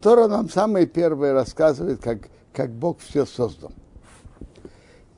Тора 0.00 0.28
нам 0.28 0.48
самое 0.48 0.86
первое 0.86 1.34
рассказывает, 1.34 2.00
как, 2.00 2.28
как 2.52 2.70
Бог 2.70 3.00
все 3.00 3.26
создал. 3.26 3.72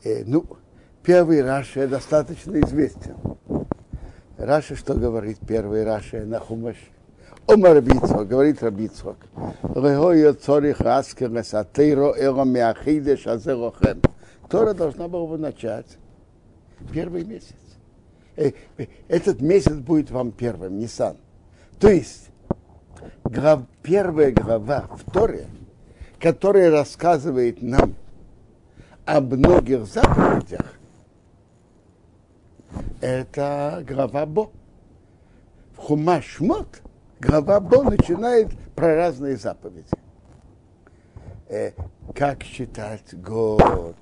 Э, 0.02 0.24
ну, 0.24 0.44
первый 1.02 1.42
Раши 1.42 1.86
достаточно 1.86 2.60
известен. 2.60 3.16
Раши 4.36 4.74
что 4.74 4.94
говорит 4.94 5.38
первый 5.46 5.84
Раши 5.84 6.24
на 6.24 6.40
Хумаш? 6.40 6.76
Омар 7.46 7.80
Бицвак, 7.80 8.26
говорит 8.26 8.60
азерохем. 13.26 14.02
Тора 14.50 14.74
должна 14.74 15.06
была 15.06 15.38
начать 15.38 15.86
первый 16.92 17.24
месяц. 17.24 17.54
Э, 18.34 18.50
э, 18.78 18.86
этот 19.06 19.40
месяц 19.40 19.74
будет 19.74 20.10
вам 20.10 20.32
первым, 20.32 20.78
Нисан. 20.78 21.16
То 21.78 21.88
есть, 21.88 22.31
глав, 23.24 23.62
первая 23.82 24.32
глава 24.32 24.88
в 24.90 25.10
Торе, 25.10 25.46
которая 26.20 26.70
рассказывает 26.70 27.62
нам 27.62 27.94
о 29.04 29.20
многих 29.20 29.86
заповедях, 29.86 30.78
это 33.00 33.84
глава 33.86 34.26
Бо. 34.26 34.50
В 35.76 35.78
Хумашмот 35.78 36.82
глава 37.20 37.60
Бо 37.60 37.82
начинает 37.82 38.48
про 38.74 38.94
разные 38.94 39.36
заповеди. 39.36 39.90
Э, 41.48 41.72
как 42.14 42.42
считать 42.44 43.14
год, 43.20 43.96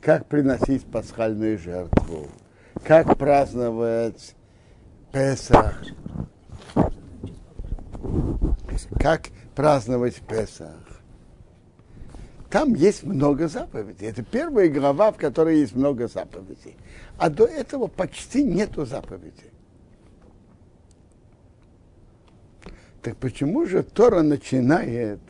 как 0.00 0.26
приносить 0.26 0.84
пасхальную 0.84 1.58
жертву, 1.58 2.26
как 2.84 3.16
праздновать 3.16 4.34
Песах, 5.12 5.82
как 8.98 9.28
праздновать 9.54 10.20
Песах. 10.22 11.00
Там 12.50 12.74
есть 12.74 13.04
много 13.04 13.46
заповедей. 13.46 14.08
Это 14.08 14.24
первая 14.24 14.68
глава, 14.68 15.12
в 15.12 15.16
которой 15.16 15.60
есть 15.60 15.74
много 15.76 16.08
заповедей. 16.08 16.76
А 17.16 17.30
до 17.30 17.44
этого 17.44 17.86
почти 17.86 18.42
нету 18.42 18.84
заповедей. 18.84 19.52
Так 23.02 23.16
почему 23.16 23.66
же 23.66 23.82
Тора 23.82 24.22
начинает 24.22 25.20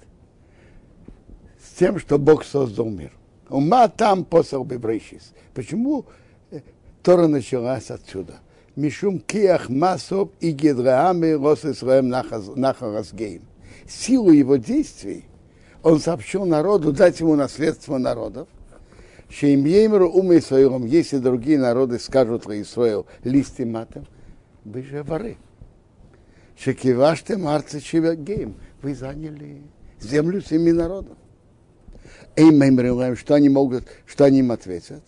с 1.63 1.77
тем, 1.79 1.99
что 1.99 2.19
Бог 2.19 2.45
создал 2.45 2.89
мир? 2.89 3.13
ומה 3.51 3.89
טעם 3.89 4.25
פתח 4.25 4.65
בבראשית. 4.65 5.35
Почему 5.55 6.07
Тора 7.03 7.27
началась 7.27 7.91
отсюда? 7.91 8.41
משום 8.77 9.19
כח 9.19 9.69
מעשיו 9.69 10.53
הגיד 10.53 10.93
לעמו 10.93 11.33
לתת 11.33 11.65
להם 11.65 12.09
נחלת 12.09 12.68
גוים. 12.68 13.43
Силу 13.89 14.31
его 14.31 14.57
действий 14.57 15.25
он 15.83 15.99
сообщил 16.01 16.45
народу, 16.45 16.93
дать 16.93 17.21
ему 17.21 17.37
наследство 17.37 17.99
народов, 17.99 18.49
שאם 19.31 19.66
יאמרו 19.66 20.11
אומות 20.11 20.37
העולם, 20.37 20.87
если 20.87 21.19
другие 21.19 21.59
народы 21.59 21.99
скажут 21.99 22.43
про 22.45 22.61
Исраил 22.61 23.07
ליסטים 23.23 23.63
אתם, 23.63 24.07
вы 24.65 24.83
же 24.83 25.03
воры. 25.03 25.37
שכבשתם 26.59 27.37
ארצות 27.37 27.81
גוים, 28.17 28.57
вы 28.83 28.95
заняли 28.95 29.63
землю 30.01 30.43
семи 30.43 30.73
народов. 30.73 31.17
Эймеймерилаем, 32.37 33.17
что 33.17 33.35
они 33.35 33.49
могут, 33.49 33.85
что 34.05 34.25
они 34.25 34.41
им 34.41 34.53
ответят? 34.53 35.03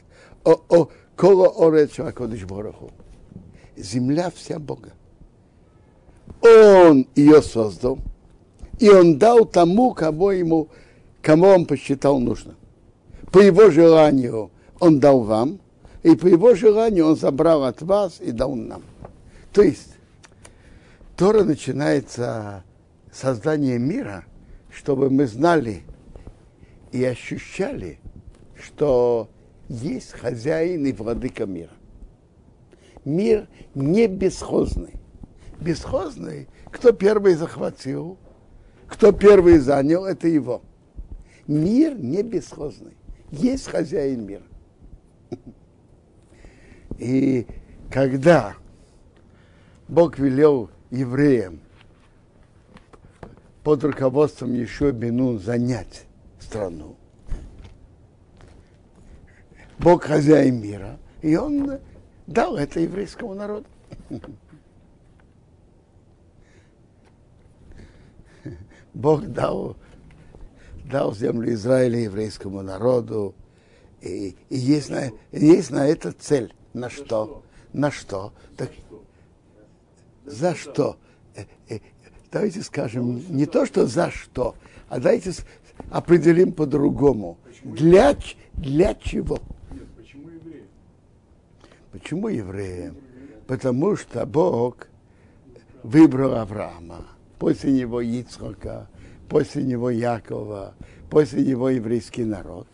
О, 0.44 0.52
о, 0.68 0.88
коло 1.16 1.48
орет 1.48 1.92
шакодыш 1.92 2.44
бороху. 2.44 2.90
Земля 3.82 4.30
вся 4.34 4.58
Бога. 4.58 4.92
Он 6.40 7.06
ее 7.14 7.42
создал, 7.42 7.98
и 8.78 8.88
он 8.88 9.18
дал 9.18 9.44
тому, 9.44 9.92
кого 9.92 10.32
ему, 10.32 10.68
кому 11.20 11.46
он 11.48 11.66
посчитал 11.66 12.18
нужным. 12.18 12.56
По 13.32 13.38
его 13.38 13.70
желанию 13.70 14.50
он 14.78 15.00
дал 15.00 15.20
вам, 15.20 15.60
и 16.02 16.16
по 16.16 16.26
его 16.26 16.54
желанию 16.54 17.06
он 17.06 17.16
забрал 17.16 17.64
от 17.64 17.82
вас 17.82 18.20
и 18.20 18.30
дал 18.30 18.54
нам. 18.54 18.82
То 19.52 19.62
есть 19.62 19.94
Тора 21.16 21.44
начинается 21.44 22.64
создание 23.12 23.78
мира, 23.78 24.24
чтобы 24.70 25.10
мы 25.10 25.26
знали 25.26 25.82
и 26.90 27.04
ощущали, 27.04 27.98
что 28.60 29.28
есть 29.68 30.12
хозяин 30.12 30.86
и 30.86 30.92
владыка 30.92 31.46
мира. 31.46 31.70
Мир 33.04 33.48
не 33.74 34.06
бесхозный. 34.06 34.94
Бесхозный, 35.60 36.48
кто 36.70 36.92
первый 36.92 37.34
захватил, 37.34 38.18
кто 38.88 39.12
первый 39.12 39.58
занял, 39.58 40.04
это 40.04 40.28
его. 40.28 40.62
Мир 41.46 41.96
не 41.96 42.22
бесхозный. 42.22 42.96
Есть 43.30 43.68
хозяин 43.68 44.26
мира. 44.26 44.42
И 46.98 47.46
когда 47.90 48.54
Бог 49.88 50.18
велел 50.18 50.70
евреям 50.90 51.60
под 53.64 53.84
руководством 53.84 54.54
еще 54.54 54.90
Бену 54.92 55.38
занять 55.38 56.04
страну, 56.38 56.96
Бог 59.78 60.04
хозяин 60.04 60.60
мира, 60.60 60.98
и 61.22 61.34
он 61.36 61.80
дал 62.32 62.56
это 62.56 62.80
еврейскому 62.80 63.34
народу. 63.34 63.66
Бог 68.94 69.26
дал, 69.26 69.76
дал 70.90 71.14
землю 71.14 71.52
Израиля 71.54 72.00
еврейскому 72.00 72.62
народу. 72.62 73.34
И, 74.00 74.36
и 74.48 74.56
есть, 74.56 74.90
на, 74.90 75.10
есть 75.30 75.70
на 75.70 75.86
это 75.86 76.12
цель. 76.12 76.54
На 76.74 76.90
что? 76.90 77.42
На 77.72 77.90
что? 77.90 78.32
Так, 78.56 78.70
за 80.24 80.54
что? 80.54 80.96
Э, 81.34 81.44
э, 81.68 81.78
давайте 82.30 82.62
скажем, 82.62 83.22
не 83.34 83.46
то, 83.46 83.64
что 83.66 83.86
за 83.86 84.10
что, 84.10 84.56
а 84.88 84.98
давайте 84.98 85.32
определим 85.90 86.52
по-другому. 86.52 87.38
Для, 87.62 88.16
для 88.54 88.94
чего? 88.94 89.38
Почему 92.02 92.28
евреи? 92.28 92.92
Потому 93.46 93.96
что 93.96 94.26
Бог 94.26 94.88
выбрал 95.82 96.34
Авраама 96.34 97.06
после 97.38 97.72
него 97.72 98.00
Ицхака, 98.00 98.88
после 99.28 99.62
него 99.62 99.90
Якова, 99.90 100.74
после 101.10 101.44
него 101.44 101.70
еврейский 101.70 102.24
народ. 102.24 102.66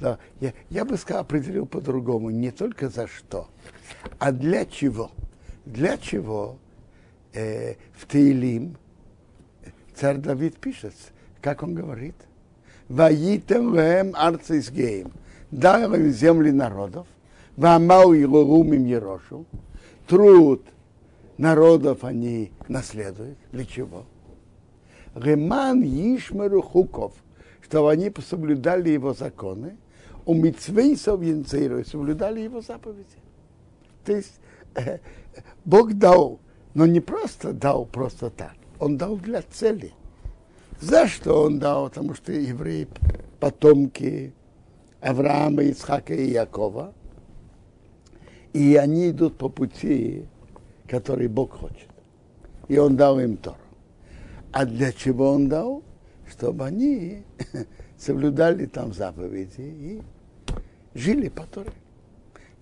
Да, 0.00 0.18
я, 0.40 0.52
я 0.70 0.84
бы 0.84 0.96
сказал, 0.96 1.22
определил 1.22 1.66
по-другому, 1.66 2.30
не 2.30 2.52
только 2.52 2.88
за 2.88 3.08
что, 3.08 3.48
а 4.18 4.30
для 4.30 4.64
чего. 4.64 5.10
Для 5.66 5.98
чего 5.98 6.56
э, 7.32 7.74
в 7.94 8.06
Таилим 8.06 8.76
царь 9.94 10.18
Давид 10.18 10.56
пишет, 10.56 10.94
как 11.42 11.62
он 11.62 11.74
говорит, 11.74 12.14
«Ваитем 12.88 13.72
лэм 13.72 14.14
арцисгейм» 14.14 15.12
дал 15.50 15.92
им 15.94 16.10
земли 16.10 16.52
народов, 16.52 17.06
«Вамау 17.58 18.14
илурумим 18.14 18.86
ерошу» 18.86 19.44
труд– 20.06 20.62
народов 21.38 22.04
они 22.04 22.52
наследуют. 22.66 23.38
Для 23.52 23.64
чего? 23.64 24.04
Реман 25.14 25.82
Ишмеру 25.82 26.60
Хуков, 26.60 27.14
чтобы 27.62 27.92
они 27.92 28.12
соблюдали 28.26 28.90
его 28.90 29.14
законы, 29.14 29.76
у 30.26 30.34
Мицвейсов 30.34 31.22
Янцейру 31.22 31.84
соблюдали 31.84 32.40
его 32.40 32.60
заповеди. 32.60 33.06
То 34.04 34.12
есть 34.12 34.40
э, 34.74 34.98
Бог 35.64 35.94
дал, 35.94 36.38
но 36.74 36.84
не 36.86 37.00
просто 37.00 37.52
дал 37.52 37.86
просто 37.86 38.28
так, 38.28 38.54
он 38.78 38.98
дал 38.98 39.16
для 39.16 39.42
цели. 39.42 39.94
За 40.80 41.08
что 41.08 41.44
он 41.44 41.58
дал? 41.58 41.88
Потому 41.88 42.14
что 42.14 42.32
евреи 42.32 42.88
потомки 43.40 44.34
Авраама, 45.00 45.62
Ицхака 45.62 46.14
и 46.14 46.30
Якова, 46.30 46.92
и 48.58 48.76
они 48.76 49.10
идут 49.10 49.38
по 49.38 49.48
пути 49.48 50.26
который 50.88 51.28
Бог 51.28 51.52
хочет. 51.52 51.88
И 52.66 52.78
он 52.78 52.96
дал 52.96 53.20
им 53.20 53.36
Тору. 53.36 53.56
А 54.52 54.64
для 54.64 54.92
чего 54.92 55.32
он 55.32 55.48
дал? 55.48 55.82
Чтобы 56.28 56.66
они 56.66 57.22
соблюдали 57.98 58.66
там 58.66 58.92
заповеди 58.92 59.60
и 59.60 60.02
жили 60.94 61.28
по 61.28 61.44
Торе. 61.44 61.72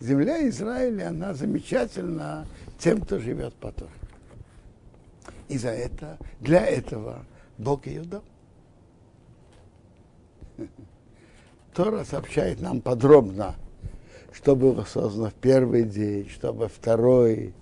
Земля 0.00 0.46
Израиля, 0.48 1.08
она 1.08 1.32
замечательна 1.32 2.46
тем, 2.78 3.00
кто 3.00 3.18
живет 3.18 3.54
по 3.54 3.72
Торе. 3.72 3.90
И 5.48 5.58
за 5.58 5.70
это, 5.70 6.18
для 6.40 6.66
этого 6.66 7.24
Бог 7.56 7.86
ее 7.86 8.02
дал. 8.02 8.24
Тора 11.74 12.04
сообщает 12.04 12.60
нам 12.60 12.80
подробно, 12.80 13.54
что 14.36 14.54
было 14.54 14.84
создано 14.84 15.30
в 15.30 15.34
первый 15.34 15.84
день, 15.84 16.28
что 16.28 16.52
во 16.52 16.68
второй, 16.68 17.54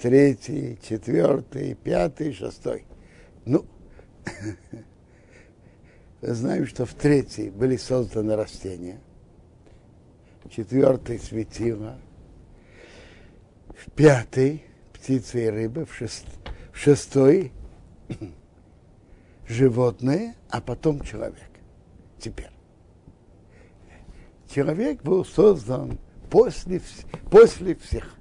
третий, 0.00 0.76
четвертый, 0.82 1.74
пятый, 1.74 2.32
шестой. 2.32 2.84
Ну, 3.44 3.64
знаем, 6.20 6.66
что 6.66 6.86
в 6.86 6.94
третий 6.94 7.50
были 7.50 7.76
созданы 7.76 8.34
растения, 8.34 8.98
в 10.42 10.50
четвертый 10.50 11.20
светило, 11.20 12.00
в 13.68 13.90
пятый 13.92 14.64
птицы 14.92 15.44
и 15.44 15.48
рыбы, 15.48 15.84
в, 15.84 15.94
шест, 15.94 16.26
в 16.72 16.78
шестой 16.78 17.52
животные, 19.46 20.34
а 20.50 20.60
потом 20.60 21.00
человек. 21.02 21.48
Теперь. 22.18 22.50
Человек 24.48 25.02
был 25.02 25.24
создан 25.24 26.00
после, 26.30 26.80
после 27.30 27.74
всех. 27.74 28.14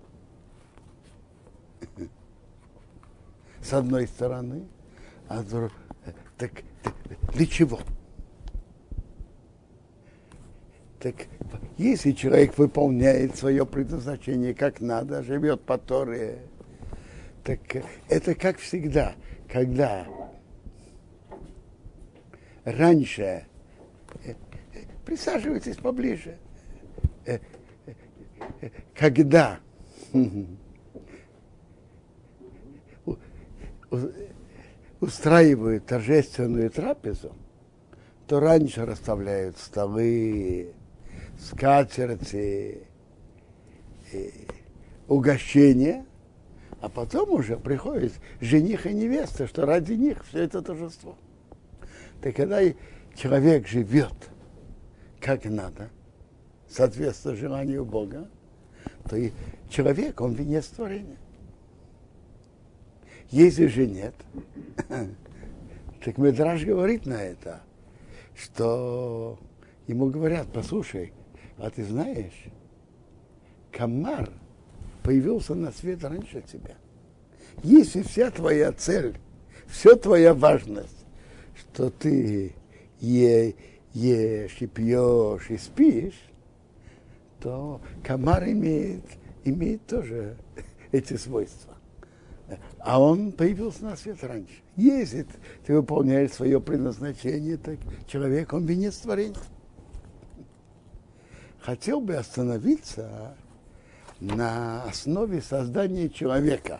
С 3.62 3.74
одной 3.74 4.07
стороны, 4.07 4.68
а 5.27 5.42
с 5.42 5.45
другой, 5.45 5.71
так, 6.38 6.51
так 6.83 6.94
для 7.33 7.45
чего? 7.45 7.80
Так 11.00 11.15
если 11.77 12.12
человек 12.12 12.57
выполняет 12.57 13.36
свое 13.36 13.65
предназначение 13.65 14.53
как 14.53 14.81
надо, 14.81 15.21
живет 15.21 15.62
по 15.62 15.77
Торе, 15.77 16.39
так 17.44 17.60
это 18.10 18.36
как 18.36 18.57
всегда, 18.57 19.15
когда 19.48 20.07
раньше 22.63 23.45
присаживайтесь 25.06 25.75
поближе, 25.77 26.38
когда 28.95 29.59
устраивают 34.99 35.85
торжественную 35.85 36.69
трапезу, 36.69 37.33
то 38.27 38.39
раньше 38.39 38.85
расставляют 38.85 39.57
столы, 39.57 40.73
скатерти, 41.39 42.83
угощения, 45.07 46.05
а 46.81 46.89
потом 46.89 47.31
уже 47.31 47.57
приходит 47.57 48.13
жених 48.41 48.85
и 48.85 48.93
невеста, 48.93 49.47
что 49.47 49.65
ради 49.65 49.93
них 49.93 50.25
все 50.25 50.43
это 50.43 50.61
торжество. 50.61 51.15
Так 52.21 52.35
когда 52.35 52.59
человек 53.15 53.67
живет 53.67 54.13
как 55.19 55.45
надо, 55.45 55.89
соответственно 56.69 57.35
желанию 57.35 57.85
Бога, 57.85 58.29
то 59.10 59.16
и 59.16 59.31
человек, 59.69 60.22
он 60.22 60.34
венец 60.34 60.68
творения. 60.68 61.18
Если 63.30 63.68
же 63.68 63.88
нет, 63.88 64.13
так 66.04 66.18
Медраж 66.18 66.63
говорит 66.63 67.06
на 67.06 67.22
это, 67.22 67.62
что 68.36 69.38
ему 69.88 70.10
говорят, 70.10 70.48
послушай, 70.54 71.13
а 71.57 71.69
ты 71.69 71.84
знаешь, 71.84 72.45
комар 73.72 74.30
появился 75.04 75.56
на 75.56 75.72
свет 75.72 76.04
раньше 76.04 76.42
тебя. 76.42 76.75
Если 77.63 78.04
вся 78.04 78.30
твоя 78.31 78.72
цель, 78.72 79.18
вся 79.68 79.95
твоя 79.95 80.34
важность, 80.34 81.06
что 81.56 81.89
ты 81.89 82.54
е, 83.00 83.56
ешь 83.94 84.57
и 84.62 84.68
пьешь 84.68 85.50
и 85.50 85.57
спишь, 85.57 86.22
то 87.39 87.81
комар 88.04 88.44
имеет, 88.45 89.04
имеет 89.44 89.86
тоже 89.86 90.38
эти 90.92 91.16
свойства. 91.16 91.74
А 92.80 93.01
он 93.01 93.34
появился 93.34 93.84
на 93.84 93.95
свет 93.98 94.24
раньше. 94.24 94.56
Если 94.75 95.25
ты 95.66 95.74
выполняешь 95.75 96.31
свое 96.31 96.62
предназначение, 96.62 97.57
так 97.57 97.78
человек, 98.07 98.54
он 98.54 98.66
венец 98.66 98.98
творения 98.98 99.36
хотел 101.68 102.00
бы 102.00 102.16
остановиться 102.16 103.36
на 104.22 104.84
основе 104.84 105.42
создания 105.42 106.07
человека. 106.07 106.80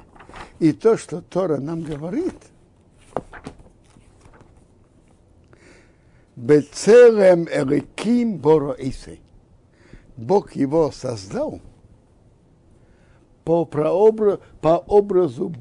И 0.60 0.72
то, 0.72 0.96
что 0.96 1.22
Тора 1.22 1.58
нам 1.58 1.82
говорит, 1.82 2.34
Бецелем 6.38 7.50
Эриким 7.52 8.38
Боро 8.38 8.72
Исы. 8.80 9.20
Бог 10.18 10.56
его 10.56 10.92
создал 10.92 11.62
по, 13.44 13.66
прообразу, 13.66 14.42
по 14.60 14.78
образу, 14.88 15.54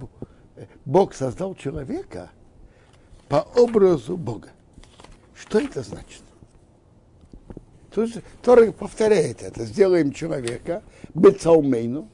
Бог 0.84 1.14
создал 1.14 1.54
человека 1.54 2.30
по 3.28 3.46
образу 3.56 4.16
Бога. 4.16 4.48
Что 5.34 5.60
это 5.60 5.82
значит? 5.82 6.22
Тут 7.90 8.10
Тора 8.42 8.72
повторяет 8.72 9.42
это. 9.42 9.64
Сделаем 9.64 10.12
человека 10.12 10.82
бецаумейну, 11.14 12.08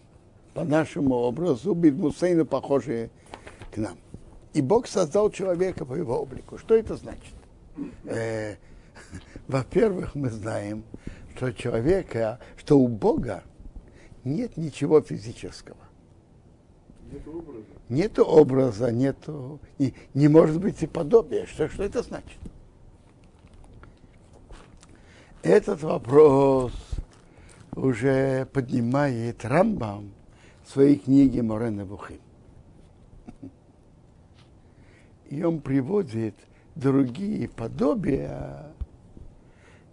по 0.54 0.64
нашему 0.64 1.14
образу, 1.14 1.74
бедмусейну, 1.74 2.44
похожие 2.44 3.10
к 3.72 3.76
нам. 3.76 3.96
И 4.52 4.60
Бог 4.60 4.86
создал 4.86 5.30
человека 5.30 5.84
по 5.84 5.94
его 5.94 6.20
облику. 6.20 6.58
Что 6.58 6.74
это 6.74 6.96
значит? 6.96 7.34
Э, 8.04 8.56
во-первых, 9.48 10.14
мы 10.14 10.30
знаем, 10.30 10.84
что 11.34 11.52
человека, 11.52 12.38
что 12.56 12.78
у 12.78 12.88
Бога 12.88 13.42
нет 14.24 14.56
ничего 14.56 15.00
физического. 15.00 15.76
Нет 17.10 17.26
образа. 17.26 17.66
Нету 17.88 18.24
образа, 18.24 18.92
нету, 18.92 19.60
не, 19.78 19.94
не 20.14 20.28
может 20.28 20.60
быть 20.60 20.82
и 20.82 20.86
подобия. 20.86 21.46
Что, 21.46 21.68
что 21.68 21.82
это 21.82 22.02
значит? 22.02 22.38
Этот 25.42 25.82
вопрос 25.82 26.72
уже 27.74 28.46
поднимает 28.46 29.44
Рамбам 29.44 30.12
в 30.64 30.70
своей 30.70 30.96
книге 30.96 31.42
Морена 31.42 31.84
Бухим. 31.84 32.20
И 35.28 35.42
он 35.42 35.60
приводит 35.60 36.34
другие 36.74 37.48
подобия, 37.48 38.71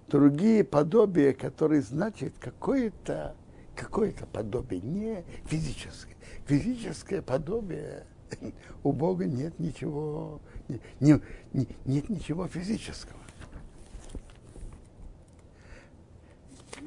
другие 0.10 0.64
подобия, 0.64 1.34
которые 1.34 1.82
значат 1.82 2.34
какое-то 2.40 3.36
какое 3.76 4.14
подобие, 4.34 4.82
не 4.82 5.24
физическое. 5.46 6.16
Физическое 6.46 7.22
подобие 7.22 8.06
у 8.84 8.92
Бога 8.92 9.26
нет 9.26 9.58
ничего, 9.60 10.42
не, 10.68 11.22
не, 11.54 11.68
нет 11.86 12.10
ничего 12.10 12.48
физического. 12.48 13.19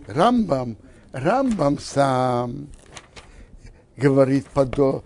Рамбам, 0.06 0.76
Рамбам 1.12 1.78
сам 1.78 2.68
говорит 3.96 4.46
подо, 4.49 5.04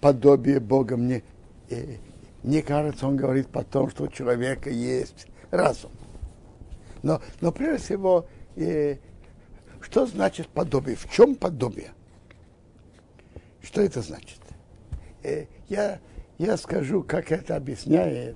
подобие 0.00 0.60
Бога. 0.60 0.96
Мне, 0.96 1.22
э, 1.70 1.96
мне 2.42 2.62
кажется, 2.62 3.06
он 3.06 3.16
говорит 3.16 3.48
потом, 3.48 3.90
что 3.90 4.04
у 4.04 4.08
человека 4.08 4.68
есть 4.70 5.26
разум. 5.50 5.90
Но, 7.06 7.22
но 7.40 7.52
прежде 7.52 7.84
всего, 7.84 8.26
э, 8.56 8.96
что 9.80 10.06
значит 10.06 10.48
подобие? 10.48 10.96
В 10.96 11.08
чем 11.08 11.36
подобие? 11.36 11.92
Что 13.62 13.80
это 13.80 14.02
значит? 14.02 14.40
Э, 15.22 15.46
я, 15.68 16.00
я 16.36 16.56
скажу, 16.56 17.04
как 17.04 17.30
это 17.30 17.54
объясняет 17.54 18.34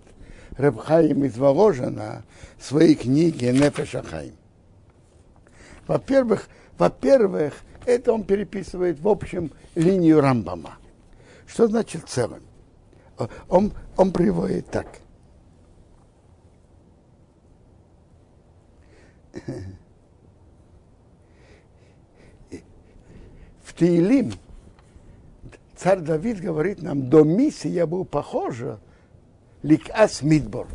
Рабхаим 0.56 1.24
из 1.24 1.36
Воложина 1.36 2.22
в 2.58 2.64
своей 2.64 2.94
книге 2.94 3.52
Нефешахаим. 3.52 4.36
Во-первых, 5.88 6.48
во-первых, 6.78 7.54
это 7.86 8.12
он 8.12 8.22
переписывает 8.22 9.00
в 9.00 9.08
общем 9.08 9.50
линию 9.74 10.20
Рамбама. 10.20 10.78
Что 11.44 11.66
значит 11.66 12.08
целым? 12.08 12.44
Он, 13.48 13.72
он 13.96 14.12
приводит 14.12 14.70
так. 14.70 14.86
В 23.62 23.74
Тиилим 23.74 24.32
царь 25.76 26.00
Давид 26.00 26.40
говорит 26.40 26.82
нам, 26.82 27.08
до 27.08 27.22
миссии 27.24 27.68
я 27.68 27.86
был 27.86 28.04
похож 28.04 28.62
ликас 29.62 30.22
мидбор. 30.22 30.66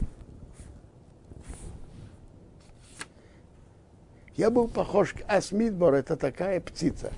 Я 4.36 4.50
был 4.52 4.68
похож 4.68 5.14
к 5.14 5.24
Асмидбор, 5.28 5.94
это 5.94 6.18
такая 6.18 6.60
птица. 6.60 7.14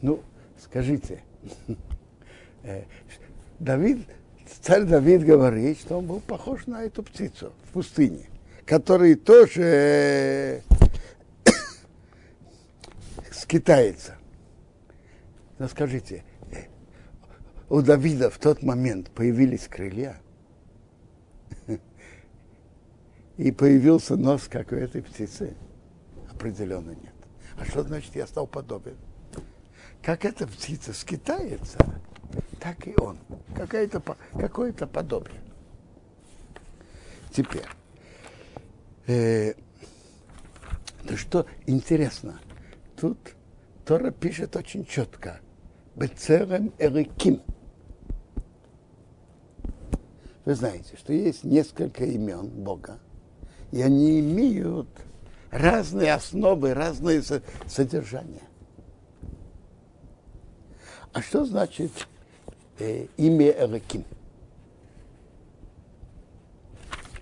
Ну, 0.00 0.22
скажите, 0.58 1.22
э, 2.62 2.84
Давид, 3.58 4.06
царь 4.62 4.84
Давид 4.84 5.22
говорит, 5.22 5.78
что 5.78 5.98
он 5.98 6.06
был 6.06 6.20
похож 6.20 6.66
на 6.66 6.82
эту 6.82 7.02
птицу 7.02 7.52
в 7.64 7.72
пустыне, 7.72 8.26
который 8.66 9.14
тоже 9.14 9.62
э, 9.62 10.60
скитается. 13.30 14.16
Но 15.58 15.68
скажите, 15.68 16.24
э, 16.50 16.64
у 17.68 17.82
Давида 17.82 18.30
в 18.30 18.38
тот 18.38 18.62
момент 18.62 19.10
появились 19.10 19.68
крылья. 19.68 20.20
и 23.36 23.52
появился 23.52 24.16
нос, 24.16 24.48
как 24.48 24.72
у 24.72 24.76
этой 24.76 25.02
птицы? 25.02 25.54
Определенно 26.30 26.90
нет. 26.90 27.14
А 27.58 27.64
что 27.64 27.82
значит 27.82 28.14
я 28.16 28.26
стал 28.26 28.46
подобен? 28.46 28.96
Как 30.02 30.24
эта 30.24 30.48
птица 30.48 30.92
скитается, 30.92 31.78
так 32.58 32.86
и 32.88 32.94
он. 32.98 33.18
Какое-то, 33.54 34.02
какое-то 34.32 34.86
подобие. 34.86 35.40
Теперь, 37.32 37.68
э, 39.06 39.54
ну 41.04 41.16
что 41.16 41.46
интересно, 41.66 42.40
тут 42.96 43.18
Тора 43.84 44.10
пишет 44.10 44.56
очень 44.56 44.84
четко. 44.86 45.40
Бецерем 45.94 46.72
эриким. 46.78 47.42
Вы 50.44 50.54
знаете, 50.54 50.96
что 50.96 51.12
есть 51.12 51.44
несколько 51.44 52.04
имен 52.04 52.48
Бога, 52.48 52.98
и 53.70 53.82
они 53.82 54.20
имеют 54.20 54.88
разные 55.50 56.14
основы, 56.14 56.74
разные 56.74 57.22
содержания. 57.66 58.42
А 61.12 61.20
что 61.20 61.44
значит 61.44 61.92
э, 62.78 63.06
имя 63.18 63.50
Эраким? 63.50 64.04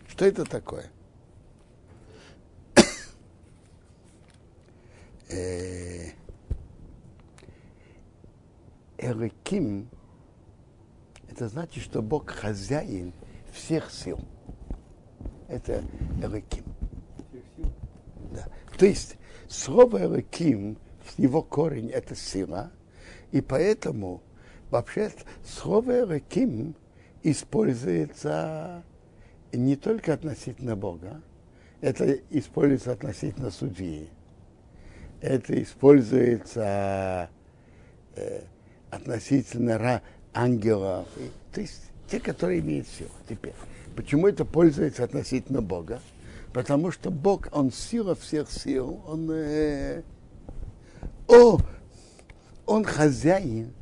Что 0.09 0.27
это 0.27 0.45
такое? 0.45 0.91
Э, 5.31 6.13
Эраким 8.99 9.89
это 11.31 11.49
значит, 11.49 11.83
что 11.83 12.03
Бог 12.03 12.29
хозяин 12.29 13.13
всех 13.53 13.91
сил. 13.91 14.19
Это 15.49 15.83
Эраким. 16.23 16.65
Да. 18.33 18.47
То 18.77 18.85
есть 18.85 19.17
слово 19.49 20.03
Эраким, 20.03 20.77
его 21.17 21.43
корень 21.43 21.89
это 21.89 22.15
сила, 22.15 22.71
и 23.33 23.41
поэтому 23.41 24.23
вообще 24.71 25.11
слово 25.43 26.01
Эраким 26.01 26.75
используется 27.23 28.83
не 29.53 29.77
только 29.77 30.13
относительно 30.13 30.77
Бога, 30.77 31.23
это 31.81 32.13
используется 32.31 32.93
относительно 32.93 33.51
судьи, 33.51 34.11
это 35.21 35.63
используется 35.63 37.31
э, 38.17 38.43
относительно 38.91 40.03
ангелов, 40.33 41.07
то 41.53 41.61
есть 41.61 41.83
те, 42.09 42.21
которые 42.21 42.61
имеют 42.61 42.89
силу. 42.89 43.11
Теперь, 43.29 43.55
почему 43.97 44.27
это 44.29 44.45
пользуется 44.45 45.05
относительно 45.05 45.63
Бога? 45.63 46.01
Потому 46.53 46.91
что 46.91 47.11
Бог, 47.11 47.49
Он 47.53 47.73
сила 47.73 48.15
всех 48.15 48.51
сил, 48.51 49.03
Он, 49.07 49.31
э, 49.31 50.03
о, 51.29 51.59
он 52.67 52.85
хозяин 52.85 53.73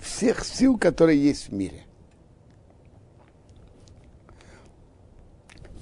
всех 0.00 0.44
сил, 0.44 0.78
которые 0.78 1.22
есть 1.22 1.48
в 1.48 1.52
мире. 1.52 1.84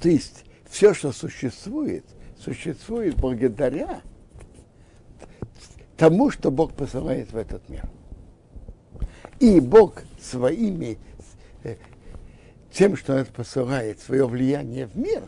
То 0.00 0.09
есть 0.09 0.44
все, 0.68 0.92
что 0.92 1.12
существует, 1.12 2.04
существует 2.38 3.16
благодаря 3.16 4.02
тому, 5.96 6.30
что 6.30 6.50
Бог 6.50 6.72
посылает 6.74 7.32
в 7.32 7.36
этот 7.36 7.68
мир. 7.68 7.88
И 9.40 9.60
Бог 9.60 10.02
своими, 10.20 10.98
э, 11.62 11.76
тем, 12.72 12.96
что 12.96 13.16
Он 13.16 13.24
посылает 13.26 14.00
свое 14.00 14.26
влияние 14.26 14.86
в 14.86 14.96
мир, 14.96 15.22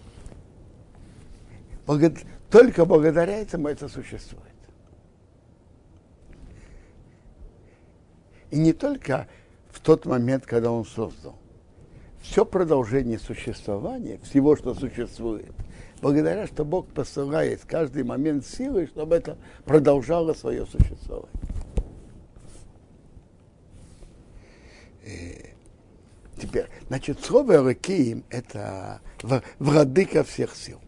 только 2.51 2.85
благодаря 2.85 3.39
этому 3.39 3.69
это 3.69 3.89
существует. 3.89 4.43
И 8.51 8.59
не 8.59 8.73
только 8.73 9.29
в 9.71 9.81
тот 9.81 10.07
момент, 10.07 10.47
когда 10.47 10.71
Он 10.71 10.85
создал 10.85 11.37
все 12.23 12.45
продолжение 12.45 13.19
существования, 13.19 14.19
всего, 14.19 14.57
что 14.57 14.75
существует, 14.75 15.53
благодаря, 16.01 16.47
что 16.47 16.65
Бог 16.65 16.89
посылает 16.89 17.65
каждый 17.65 18.05
момент 18.05 18.47
силы, 18.47 18.87
чтобы 18.87 19.17
это 19.17 19.37
продолжало 19.65 20.35
свое 20.35 20.67
существование. 20.67 21.31
И 25.05 25.09
э, 25.09 26.41
теперь, 26.41 26.67
значит, 26.89 27.21
слово 27.21 27.63
Ракиим– 27.63 28.25
это 28.31 29.01
владыка 29.59 30.25
всех 30.25 30.55
сил. 30.55 30.81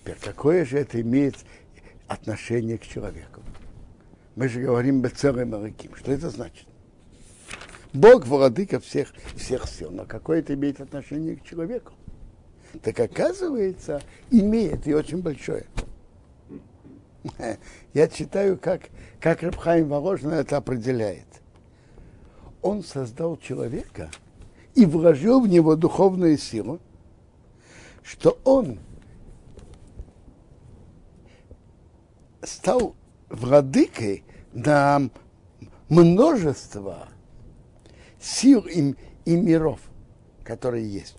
Теперь, 0.00 0.18
какое 0.22 0.64
же 0.64 0.78
это 0.78 1.00
имеет 1.00 1.36
отношение 2.06 2.78
к 2.78 2.86
человеку? 2.86 3.42
Мы 4.36 4.48
же 4.48 4.60
говорим 4.60 5.00
Бецерем 5.00 5.54
Раким. 5.54 5.94
Что 5.96 6.12
это 6.12 6.30
значит? 6.30 6.66
Бог 7.96 8.26
владыка 8.26 8.78
всех, 8.78 9.14
всех 9.36 9.66
сил. 9.66 9.90
Но 9.90 10.04
какое 10.04 10.40
это 10.40 10.52
имеет 10.52 10.82
отношение 10.82 11.36
к 11.36 11.44
человеку? 11.44 11.94
Так 12.82 13.00
оказывается, 13.00 14.02
имеет 14.30 14.86
и 14.86 14.94
очень 14.94 15.22
большое. 15.22 15.64
Я 17.94 18.08
читаю, 18.08 18.58
как, 18.58 18.82
как 19.18 19.42
Рабхайм 19.42 19.88
Воложин 19.88 20.30
это 20.30 20.58
определяет. 20.58 21.26
Он 22.60 22.84
создал 22.84 23.38
человека 23.38 24.10
и 24.74 24.84
вложил 24.84 25.40
в 25.40 25.48
него 25.48 25.74
духовную 25.74 26.36
силу, 26.36 26.80
что 28.02 28.38
он 28.44 28.78
стал 32.42 32.94
владыкой 33.30 34.22
на 34.52 35.08
множество 35.88 37.08
сил 38.26 38.66
и, 38.66 38.94
и 39.24 39.36
миров, 39.36 39.80
которые 40.44 40.90
есть. 40.90 41.16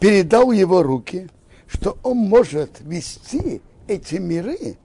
Передал 0.00 0.50
его 0.50 0.82
руки, 0.82 1.28
что 1.66 1.98
он 2.02 2.16
может 2.16 2.80
вести 2.80 3.62
эти 3.86 4.16
миры 4.16 4.76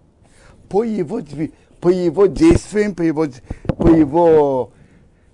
по 0.70 0.84
его, 0.84 1.22
по 1.80 1.90
его 1.90 2.26
действиям, 2.28 2.94
по 2.94 3.02
его, 3.02 3.28
по, 3.78 3.88
его, 3.88 4.72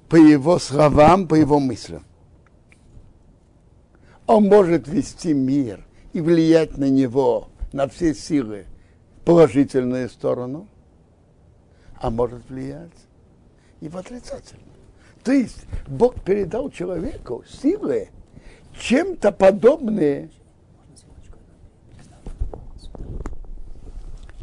по 0.08 0.16
его 0.16 0.60
словам, 0.60 1.28
по 1.28 1.36
его 1.36 1.60
мыслям. 1.60 2.06
Он 4.26 4.46
может 4.46 4.88
вести 4.88 5.34
мир 5.34 5.86
и 6.14 6.22
влиять 6.22 6.78
на 6.78 6.90
него, 6.90 7.50
на 7.74 7.90
все 7.90 8.14
силы, 8.14 8.66
положительную 9.26 10.10
сторону, 10.10 10.68
а 11.96 12.10
может 12.10 12.50
влиять 12.50 12.92
и 13.82 13.90
в 13.90 13.98
отрицательную. 13.98 14.73
То 15.24 15.32
есть 15.32 15.66
Бог 15.88 16.22
передал 16.22 16.70
человеку 16.70 17.44
силы, 17.48 18.10
чем-то 18.78 19.32
подобные, 19.32 20.30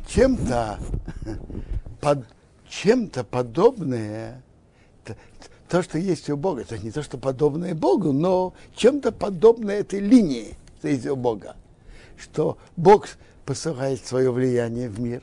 чем-то 0.08 0.78
под, 2.00 2.26
чем-то 2.68 3.24
подобное, 3.24 4.42
то, 5.04 5.16
то, 5.68 5.82
что 5.82 5.98
есть 5.98 6.30
у 6.30 6.36
Бога, 6.36 6.62
это 6.62 6.78
не 6.78 6.90
то, 6.90 7.02
что 7.02 7.18
подобное 7.18 7.74
Богу, 7.74 8.12
но 8.12 8.54
чем-то 8.74 9.12
подобное 9.12 9.80
этой 9.80 10.00
линии, 10.00 10.56
что 10.78 10.88
есть 10.88 11.06
у 11.06 11.16
Бога. 11.16 11.56
Что 12.16 12.56
Бог 12.76 13.08
посылает 13.44 14.04
свое 14.06 14.30
влияние 14.30 14.88
в 14.88 14.98
мир. 14.98 15.22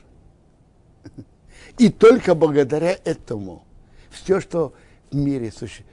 И 1.78 1.90
только 1.90 2.34
благодаря 2.34 2.96
этому 3.04 3.64
все, 4.10 4.40
что 4.40 4.72
мире 5.12 5.50
суще... 5.50 5.84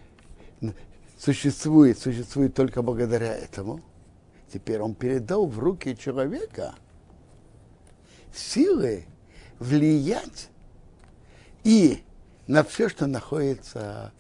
существует, 1.17 1.98
существует 2.00 2.53
только 2.53 2.81
благодаря 2.81 3.36
этому. 3.36 3.81
Теперь 4.51 4.79
он 4.79 4.95
передал 4.95 5.48
в 5.48 5.60
руки 5.60 5.98
человека 5.98 6.75
силы 8.34 9.05
влиять 9.60 10.50
и 11.63 12.03
на 12.48 12.63
все, 12.63 12.89
что 12.89 13.07
находится 13.07 14.12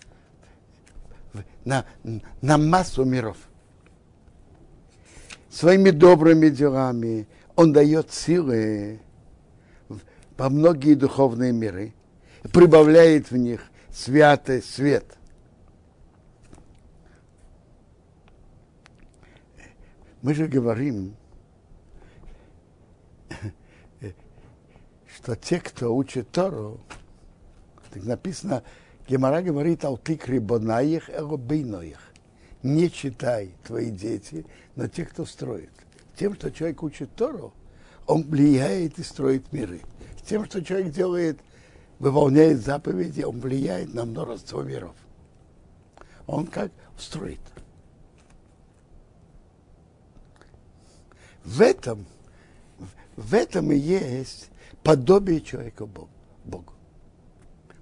на, 1.63 1.85
на 2.41 2.57
массу 2.57 3.05
миров. 3.05 3.37
Своими 5.49 5.91
добрыми 5.91 6.49
делами 6.49 7.27
он 7.55 7.71
дает 7.71 8.11
силы 8.11 8.99
по 10.35 10.49
многие 10.49 10.95
духовные 10.95 11.53
миры, 11.53 11.93
прибавляет 12.51 13.31
в 13.31 13.37
них 13.37 13.61
святый 13.95 14.61
свет. 14.61 15.17
Мы 20.21 20.33
же 20.33 20.47
говорим, 20.47 21.15
что 25.15 25.35
те, 25.35 25.59
кто 25.61 25.95
учит 25.95 26.29
Тору, 26.31 26.79
так 27.91 28.03
написано, 28.03 28.63
Гемора 29.07 29.41
говорит, 29.41 29.85
алтикри 29.85 30.39
бонаих, 30.39 31.09
элобейноих. 31.09 31.99
не 32.63 32.89
читай 32.89 33.51
твои 33.63 33.91
дети, 33.91 34.45
но 34.75 34.87
те, 34.87 35.05
кто 35.05 35.25
строит. 35.25 35.69
Тем, 36.17 36.33
что 36.33 36.51
человек 36.51 36.81
учит 36.83 37.15
Тору, 37.15 37.53
он 38.07 38.23
влияет 38.23 38.97
и 38.99 39.03
строит 39.03 39.53
миры. 39.53 39.81
Тем, 40.25 40.45
что 40.45 40.63
человек 40.63 40.91
делает, 40.91 41.39
выполняет 41.99 42.61
заповеди, 42.61 43.23
он 43.23 43.39
влияет 43.39 43.93
на 43.93 44.05
множество 44.05 44.61
миров. 44.61 44.95
Он 46.27 46.47
как 46.47 46.71
строит. 46.97 47.39
В 51.43 51.61
этом, 51.61 52.05
в 53.15 53.33
этом 53.33 53.71
и 53.71 53.77
есть 53.77 54.49
подобие 54.83 55.41
человека 55.41 55.85
Богу. 55.85 56.73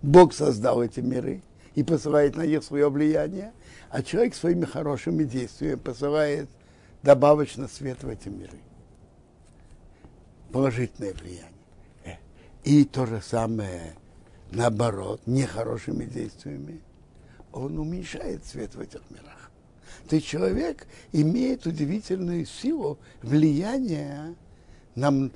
Бог 0.01 0.34
создал 0.34 0.84
эти 0.84 1.00
миры 1.00 1.41
и 1.75 1.84
посылает 1.84 2.36
на 2.36 2.46
них 2.46 2.63
свое 2.63 2.89
влияние, 2.89 3.53
а 3.89 4.03
человек 4.03 4.36
своими 4.36 4.65
хорошими 4.65 5.24
действиями 5.24 5.75
посылает 5.75 6.50
добавочно 7.03 7.70
свет 7.70 8.03
в 8.03 8.10
эти 8.10 8.27
миры. 8.27 8.60
Положительное 10.51 11.13
влияние. 11.13 11.50
И 12.63 12.84
то 12.86 13.05
же 13.05 13.22
самое 13.22 13.96
наоборот, 14.53 15.22
нехорошими 15.25 16.05
действиями, 16.05 16.81
он 17.51 17.77
уменьшает 17.77 18.45
свет 18.45 18.75
в 18.75 18.79
этих 18.79 19.01
мирах. 19.10 19.51
То 20.10 20.15
есть 20.15 20.27
человек 20.27 20.88
имеет 21.12 21.65
удивительную 21.65 22.45
силу 22.45 23.00
влияния 23.22 24.36
на, 24.95 25.29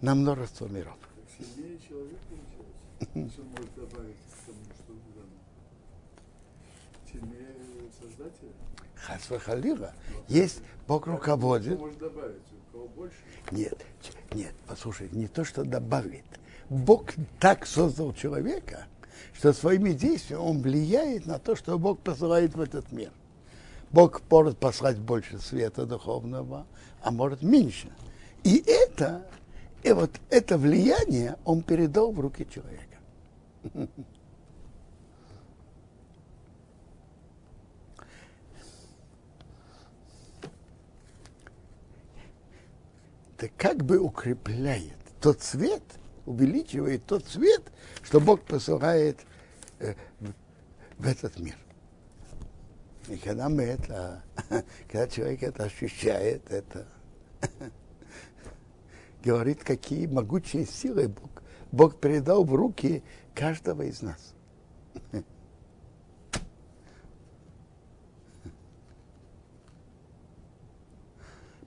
на 0.00 0.14
множество 0.14 0.66
миров. 0.66 0.96
Сильнее 1.36 1.78
человек 1.86 2.18
получается. 2.28 3.32
Что 3.32 3.42
может 3.42 3.74
добавить 3.74 4.16
к 4.16 4.46
тому, 4.46 4.58
что 4.74 4.92
дано? 5.14 5.36
Сильнее 7.12 7.90
создателя? 8.00 8.52
Хасвахалила. 8.94 9.94
Есть 10.28 10.62
Бог 10.88 11.06
руководит. 11.06 11.74
Что 11.74 11.84
может 11.84 11.98
добавить? 11.98 12.42
У 12.52 12.72
кого 12.72 12.88
больше? 12.88 13.16
Нет, 13.50 13.84
нет, 14.32 14.54
послушай, 14.66 15.08
не 15.12 15.28
то, 15.28 15.44
что 15.44 15.64
добавит. 15.64 16.24
Бог 16.68 17.14
так 17.38 17.66
создал 17.66 18.12
человека, 18.12 18.86
что 19.32 19.52
своими 19.52 19.92
действиями 19.92 20.42
он 20.42 20.62
влияет 20.62 21.26
на 21.26 21.38
то, 21.38 21.54
что 21.54 21.78
Бог 21.78 22.00
посылает 22.00 22.54
в 22.54 22.60
этот 22.60 22.90
мир. 22.92 23.10
Бог 23.92 24.20
может 24.30 24.58
послать 24.58 24.98
больше 24.98 25.38
света 25.38 25.86
духовного, 25.86 26.66
а 27.02 27.10
может 27.10 27.42
меньше. 27.42 27.88
И 28.42 28.62
это, 28.66 29.24
и 29.82 29.92
вот 29.92 30.10
это 30.28 30.58
влияние 30.58 31.36
он 31.44 31.62
передал 31.62 32.12
в 32.12 32.20
руки 32.20 32.46
человека. 32.52 32.98
Это 43.38 43.50
как 43.58 43.84
бы 43.84 43.98
укрепляет 43.98 44.96
тот 45.20 45.42
свет, 45.42 45.82
увеличивает 46.26 47.06
тот 47.06 47.24
свет, 47.26 47.62
что 48.02 48.20
Бог 48.20 48.42
посылает 48.42 49.20
э, 49.78 49.94
в, 50.98 51.06
этот 51.06 51.38
мир. 51.38 51.56
И 53.08 53.16
когда 53.16 53.48
мы 53.48 53.62
это, 53.62 54.22
когда 54.88 55.08
человек 55.08 55.42
это 55.42 55.64
ощущает, 55.64 56.50
это 56.50 56.86
говорит, 59.24 59.64
какие 59.64 60.06
могучие 60.06 60.66
силы 60.66 61.08
Бог, 61.08 61.30
Бог 61.72 61.98
передал 62.00 62.44
в 62.44 62.54
руки 62.54 63.02
каждого 63.34 63.82
из 63.82 64.02
нас. 64.02 64.34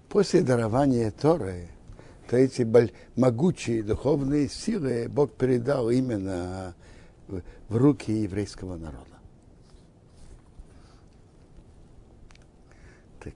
После 0.09 0.41
дарования 0.41 1.11
Торы, 1.11 1.69
то 2.29 2.37
эти 2.37 2.61
могучие 3.15 3.81
духовные 3.81 4.47
силы 4.49 5.09
Бог 5.09 5.33
передал 5.33 5.89
именно 5.89 6.75
в, 7.27 7.41
руки 7.69 8.11
еврейского 8.11 8.77
народа. 8.77 9.05
Так, 13.19 13.33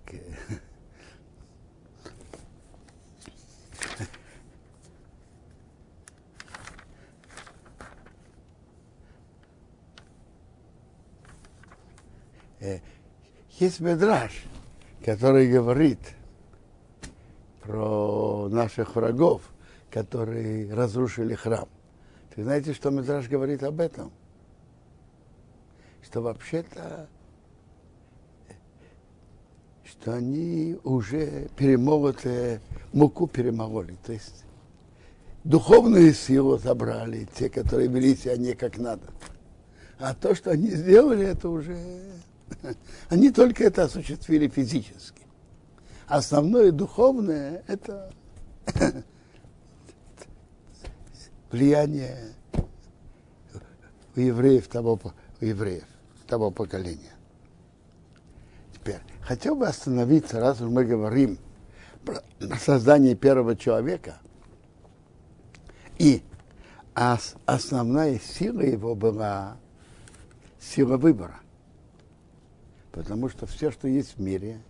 э, 12.60 12.80
есть 13.60 13.80
медраж, 13.80 14.44
который 15.04 15.52
говорит 15.52 15.98
про 17.64 18.48
наших 18.50 18.96
врагов, 18.96 19.42
которые 19.90 20.74
разрушили 20.74 21.34
храм. 21.34 21.68
Вы 22.36 22.44
знаете, 22.44 22.74
что 22.74 22.90
Медраж 22.90 23.28
говорит 23.28 23.64
об 23.64 23.80
этом? 23.80 24.12
Что 26.02 26.22
вообще-то 26.22 27.08
что 30.04 30.14
они 30.16 30.78
уже 30.84 31.48
перемолоты, 31.56 32.60
муку 32.92 33.28
перемололи. 33.28 33.96
То 34.06 34.12
есть 34.12 34.44
духовную 35.46 36.14
силу 36.14 36.58
забрали, 36.58 37.28
те, 37.36 37.50
которые 37.50 37.88
вели 37.88 38.16
себя 38.16 38.36
не 38.36 38.54
как 38.54 38.78
надо. 38.78 39.04
А 40.00 40.14
то, 40.14 40.36
что 40.36 40.52
они 40.52 40.72
сделали, 40.72 41.26
это 41.26 41.48
уже... 41.48 41.78
Они 43.10 43.32
только 43.32 43.64
это 43.64 43.84
осуществили 43.84 44.48
физически. 44.50 45.23
Основное 46.14 46.72
духовное– 46.72 47.64
это 47.68 48.14
влияние 51.52 52.36
у 54.16 54.20
евреев 54.20 54.68
того, 54.68 55.00
у 55.42 55.44
евреев 55.44 55.86
того 56.28 56.52
поколения. 56.52 57.16
Теперь, 58.76 59.00
хотел 59.22 59.56
бы 59.56 59.66
остановиться, 59.66 60.40
раз 60.40 60.62
уж 60.62 60.70
мы 60.70 60.86
говорим 60.86 61.40
про 62.06 62.22
создание 62.60 63.16
первого 63.16 63.56
человека, 63.56 64.20
и 65.98 66.22
основная 66.94 68.20
сила 68.20 68.62
его 68.62 68.94
была 68.94 69.58
сила 70.60 70.98
выбора. 70.98 71.40
Потому 72.92 73.30
что 73.30 73.48
все, 73.48 73.72
что 73.72 73.88
есть 73.88 74.18
в 74.18 74.22
мире, 74.22 74.62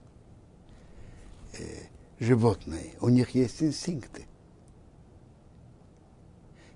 животные, 2.20 2.94
у 3.02 3.10
них 3.10 3.32
есть 3.32 3.62
инстинкты. 3.62 4.26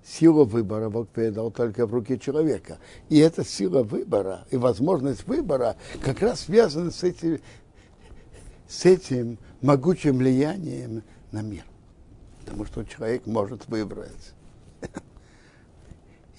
Сила 0.03 0.45
выбора 0.45 0.89
Бог 0.89 1.09
передал 1.09 1.51
только 1.51 1.85
в 1.85 1.93
руки 1.93 2.17
человека. 2.17 2.79
И 3.09 3.17
эта 3.17 3.43
сила 3.43 3.83
выбора 3.83 4.45
и 4.51 4.57
возможность 4.57 5.27
выбора 5.27 5.75
как 6.01 6.21
раз 6.21 6.41
связана 6.41 6.91
с 6.91 7.03
этим, 7.03 7.39
с 8.69 8.85
этим 8.85 9.37
могучим 9.61 10.17
влиянием 10.17 11.03
на 11.31 11.41
мир. 11.41 11.65
Потому 12.39 12.65
что 12.65 12.85
человек 12.85 13.25
может 13.25 13.67
выбрать 13.67 14.33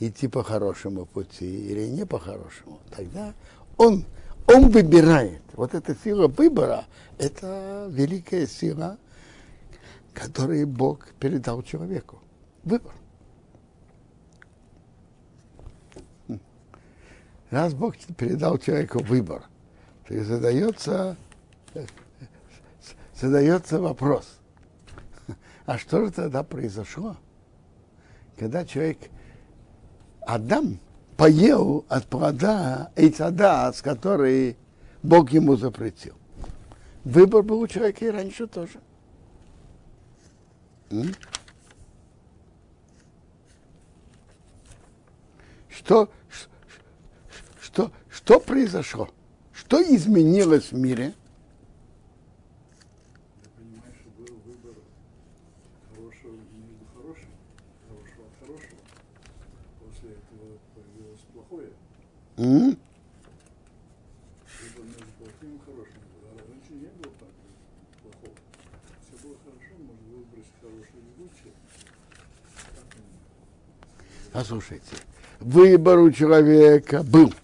идти 0.01 0.29
по 0.29 0.43
хорошему 0.43 1.05
пути 1.05 1.69
или 1.69 1.89
не 1.89 2.07
по 2.07 2.19
хорошему. 2.19 2.81
Тогда 2.91 3.35
он 3.77 4.07
он 4.49 4.71
выбирает. 4.71 5.43
Вот 5.53 5.75
эта 5.75 5.95
сила 5.95 6.29
выбора, 6.29 6.87
это 7.19 7.87
великая 7.91 8.47
сила, 8.47 8.99
которую 10.15 10.67
Бог 10.67 11.09
передал 11.21 11.63
человеку. 11.63 12.21
Выбор. 12.65 12.93
Раз 17.51 17.73
Бог 17.73 17.97
передал 18.17 18.59
человеку 18.59 19.03
выбор, 19.03 19.45
то 20.07 20.15
и 20.15 20.21
задается, 20.21 21.17
задается 23.15 23.81
вопрос, 23.81 24.39
а 25.65 25.79
что 25.79 26.05
же 26.05 26.13
тогда 26.13 26.43
произошло, 26.43 27.17
когда 28.37 28.67
человек, 28.67 28.99
Адам, 30.27 30.79
поел 31.19 31.85
от 31.89 32.07
плода 32.07 32.93
Эйцада, 32.95 33.73
с 33.73 33.83
которой 33.83 34.57
Бог 35.03 35.31
ему 35.33 35.57
запретил. 35.57 36.15
Выбор 37.03 37.43
был 37.43 37.59
у 37.59 37.67
человека 37.67 38.05
и 38.07 38.11
раньше 38.11 38.47
тоже. 38.47 38.81
Что, 45.69 46.09
что, 47.61 47.91
что 48.09 48.39
произошло? 48.39 49.11
Что 49.53 49.83
изменилось 49.83 50.71
в 50.71 50.77
мире? 50.79 51.15
М? 62.39 62.77
Послушайте, 74.33 74.85
выбор 75.41 75.99
у 75.99 76.13
человека 76.13 77.03
был. 77.03 77.35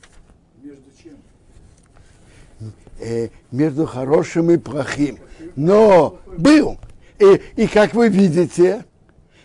Между 0.63 0.83
чем? 1.03 2.73
Э, 3.01 3.31
между 3.51 3.87
хорошим 3.87 4.53
и 4.53 4.59
плохим. 4.59 5.19
Но 5.57 6.21
был. 6.39 6.79
И, 7.19 7.43
и 7.57 7.67
как 7.67 7.95
вы 7.95 8.09
видите, 8.11 8.85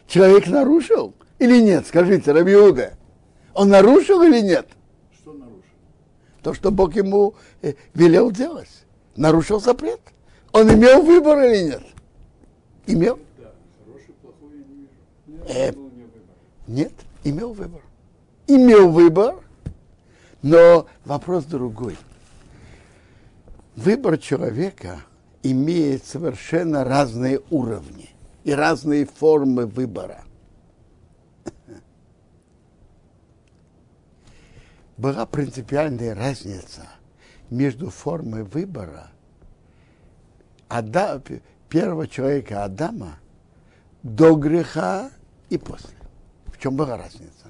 человек 0.05 0.45
нарушил 0.45 1.15
или 1.39 1.59
нет? 1.59 1.87
Скажите, 1.87 2.33
Рабиуда, 2.33 2.93
он 3.55 3.69
нарушил 3.69 4.21
или 4.21 4.41
нет? 4.41 4.67
То, 6.43 6.53
что 6.53 6.71
Бог 6.71 6.95
ему 6.95 7.35
э, 7.61 7.73
велел 7.93 8.31
делать. 8.31 8.69
Нарушил 9.15 9.59
запрет. 9.59 9.99
Он 10.51 10.71
имел 10.71 11.01
выбор 11.01 11.39
или 11.43 11.69
нет? 11.69 11.83
Имел? 12.87 13.19
Да, 13.37 13.51
хороший, 13.85 14.13
плохой 14.21 14.57
я 14.57 14.65
не 14.65 14.75
вижу. 14.75 15.43
Э, 15.47 15.71
выбор. 15.71 15.89
Нет, 16.67 16.93
имел 17.23 17.53
выбор. 17.53 17.81
Имел 18.47 18.89
выбор, 18.89 19.35
но 20.41 20.87
вопрос 21.05 21.43
другой. 21.45 21.97
Выбор 23.75 24.17
человека 24.17 25.01
имеет 25.43 26.05
совершенно 26.05 26.83
разные 26.83 27.41
уровни 27.49 28.09
и 28.43 28.51
разные 28.51 29.05
формы 29.05 29.67
выбора. 29.67 30.23
Была 34.99 35.25
принципиальная 35.25 36.13
разница 36.13 36.85
между 37.49 37.89
формой 37.89 38.43
выбора 38.43 39.11
Ада, 40.67 41.23
первого 41.69 42.05
человека 42.05 42.65
Адама 42.65 43.17
до 44.03 44.35
греха 44.35 45.09
и 45.49 45.57
после. 45.57 45.95
В 46.47 46.57
чем 46.57 46.75
была 46.75 46.97
разница? 46.97 47.47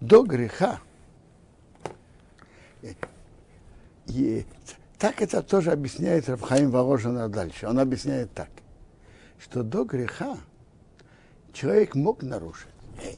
До 0.00 0.22
греха 0.22 0.78
и 4.06 4.46
так 4.96 5.20
это 5.20 5.42
тоже 5.42 5.72
объясняет 5.72 6.28
Рабхаим 6.28 6.70
Воложина 6.70 7.28
дальше. 7.28 7.66
Он 7.66 7.80
объясняет 7.80 8.32
так, 8.32 8.50
что 9.40 9.64
до 9.64 9.82
греха 9.82 10.38
человек 11.52 11.96
мог 11.96 12.22
нарушить. 12.22 12.71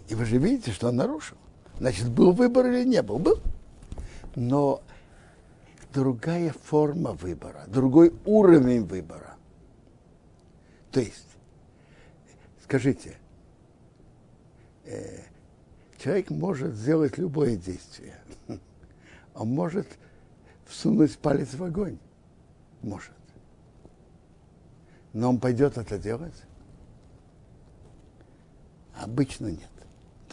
И 0.08 0.14
вы 0.14 0.24
же 0.24 0.38
видите, 0.38 0.72
что 0.72 0.88
он 0.88 0.96
нарушил. 0.96 1.36
Значит, 1.78 2.10
был 2.10 2.32
выбор 2.32 2.66
или 2.66 2.84
не 2.84 3.02
был? 3.02 3.18
Был. 3.18 3.40
Но 4.36 4.82
другая 5.92 6.52
форма 6.64 7.12
выбора, 7.12 7.64
другой 7.68 8.12
уровень 8.24 8.84
выбора. 8.84 9.36
То 10.90 11.00
есть, 11.00 11.26
скажите, 12.62 13.16
э, 14.84 15.20
человек 15.98 16.30
может 16.30 16.74
сделать 16.74 17.18
любое 17.18 17.56
действие. 17.56 18.18
Он 19.34 19.48
может 19.48 19.88
всунуть 20.66 21.18
палец 21.18 21.54
в 21.54 21.64
огонь. 21.64 21.98
Может. 22.82 23.12
Но 25.12 25.30
он 25.30 25.38
пойдет 25.38 25.78
это 25.78 25.96
делать? 25.96 26.34
Обычно 28.96 29.46
нет. 29.46 29.70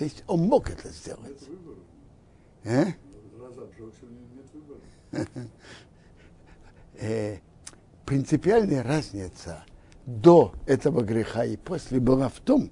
То 0.02 0.06
есть 0.06 0.24
он 0.26 0.48
мог 0.48 0.68
это 0.68 0.90
сделать. 0.90 1.48
Нет. 2.64 2.96
Э, 7.00 7.38
принципиальная 8.06 8.82
разница 8.82 9.64
до 10.08 10.54
этого 10.66 11.02
греха 11.02 11.46
и 11.46 11.56
после 11.56 12.00
была 12.00 12.30
в 12.30 12.40
том, 12.40 12.72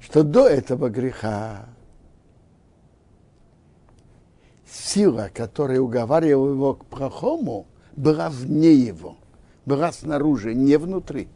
что 0.00 0.24
до 0.24 0.48
этого 0.48 0.88
греха 0.88 1.68
сила, 4.66 5.30
которая 5.32 5.80
уговаривала 5.80 6.50
его 6.50 6.74
к 6.74 6.84
плохому, 6.86 7.68
была 7.94 8.28
вне 8.28 8.72
его, 8.72 9.16
была 9.66 9.92
снаружи, 9.92 10.52
не 10.52 10.76
внутри. 10.78 11.28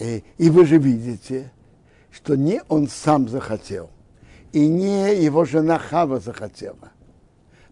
И 0.00 0.50
вы 0.50 0.64
же 0.64 0.78
видите, 0.78 1.52
что 2.10 2.34
не 2.34 2.62
он 2.68 2.88
сам 2.88 3.28
захотел, 3.28 3.90
и 4.52 4.66
не 4.66 5.14
его 5.14 5.44
жена 5.44 5.78
Хава 5.78 6.18
захотела. 6.18 6.90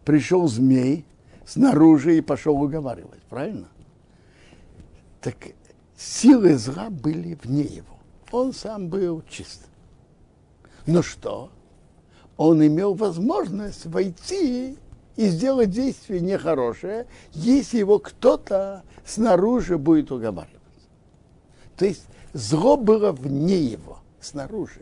Пришел 0.05 0.47
змей 0.47 1.07
снаружи 1.47 2.19
и 2.19 2.21
пошел 2.21 2.61
уговаривать, 2.61 3.23
правильно? 3.31 3.69
Так 5.21 5.37
силы 5.97 6.57
зла 6.57 6.91
были 6.91 7.39
вне 7.43 7.63
его. 7.63 7.99
Он 8.31 8.53
сам 8.53 8.89
был 8.89 9.23
чист. 9.29 9.67
Но 10.87 11.03
что? 11.03 11.51
Он 12.37 12.65
имел 12.65 12.95
возможность 12.95 13.87
войти 13.87 14.77
и 15.17 15.27
сделать 15.29 15.71
действие 15.71 16.21
нехорошее, 16.21 17.07
если 17.33 17.79
его 17.79 17.99
кто-то 17.99 18.85
снаружи 19.05 19.79
будет 19.79 20.13
уговаривать. 20.13 20.55
То 21.77 21.87
есть 21.87 22.05
зло 22.33 22.77
было 22.77 23.13
вне 23.13 23.59
его, 23.59 23.99
снаружи. 24.21 24.81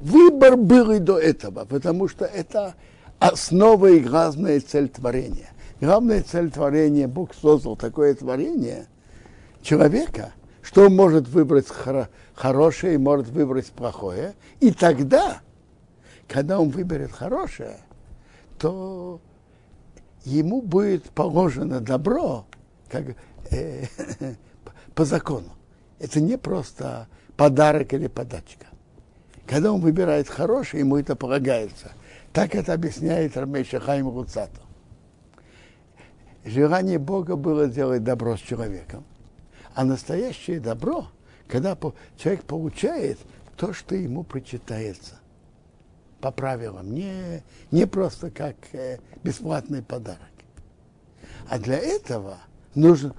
Выбор 0.00 0.56
был 0.56 0.90
и 0.90 0.98
до 0.98 1.18
этого, 1.18 1.64
потому 1.64 2.08
что 2.08 2.24
это 2.24 2.74
основа 3.18 3.86
и 3.86 4.00
главная 4.00 4.60
цель 4.60 4.88
творения. 4.88 5.50
Главная 5.80 6.22
цель 6.22 6.50
творения, 6.50 7.08
Бог 7.08 7.34
создал 7.34 7.76
такое 7.76 8.14
творение 8.14 8.86
человека, 9.62 10.32
что 10.62 10.86
он 10.86 10.96
может 10.96 11.28
выбрать 11.28 11.66
хоро- 11.66 12.08
хорошее 12.34 12.94
и 12.94 12.98
может 12.98 13.28
выбрать 13.28 13.70
плохое. 13.72 14.34
И 14.60 14.70
тогда, 14.70 15.40
когда 16.28 16.60
он 16.60 16.70
выберет 16.70 17.12
хорошее, 17.12 17.78
то 18.58 19.20
ему 20.24 20.60
будет 20.62 21.04
положено 21.10 21.80
добро, 21.80 22.46
как 22.88 23.16
э, 23.50 23.86
по 24.94 25.04
закону. 25.04 25.52
Это 25.98 26.20
не 26.20 26.36
просто 26.36 27.08
подарок 27.36 27.92
или 27.94 28.06
подачка. 28.06 28.66
Когда 29.46 29.72
он 29.72 29.80
выбирает 29.80 30.28
хорошее, 30.28 30.80
ему 30.80 30.96
это 30.96 31.14
полагается. 31.16 31.92
Так 32.32 32.54
это 32.54 32.72
объясняет 32.72 33.36
Рамеша 33.36 33.80
Хайм 33.80 34.08
Руцато. 34.08 34.60
Желание 36.44 36.98
Бога 36.98 37.36
было 37.36 37.66
делать 37.66 38.04
добро 38.04 38.36
с 38.36 38.40
человеком. 38.40 39.04
А 39.74 39.84
настоящее 39.84 40.60
добро, 40.60 41.08
когда 41.48 41.76
человек 42.16 42.44
получает 42.44 43.18
то, 43.56 43.72
что 43.72 43.94
ему 43.94 44.22
причитается. 44.22 45.16
По 46.20 46.30
правилам, 46.30 46.94
не, 46.94 47.42
не 47.70 47.86
просто 47.86 48.30
как 48.30 48.56
э, 48.72 48.98
бесплатный 49.22 49.82
подарок. 49.82 50.20
А 51.48 51.58
для 51.58 51.78
этого 51.78 52.38
нужен, 52.74 53.12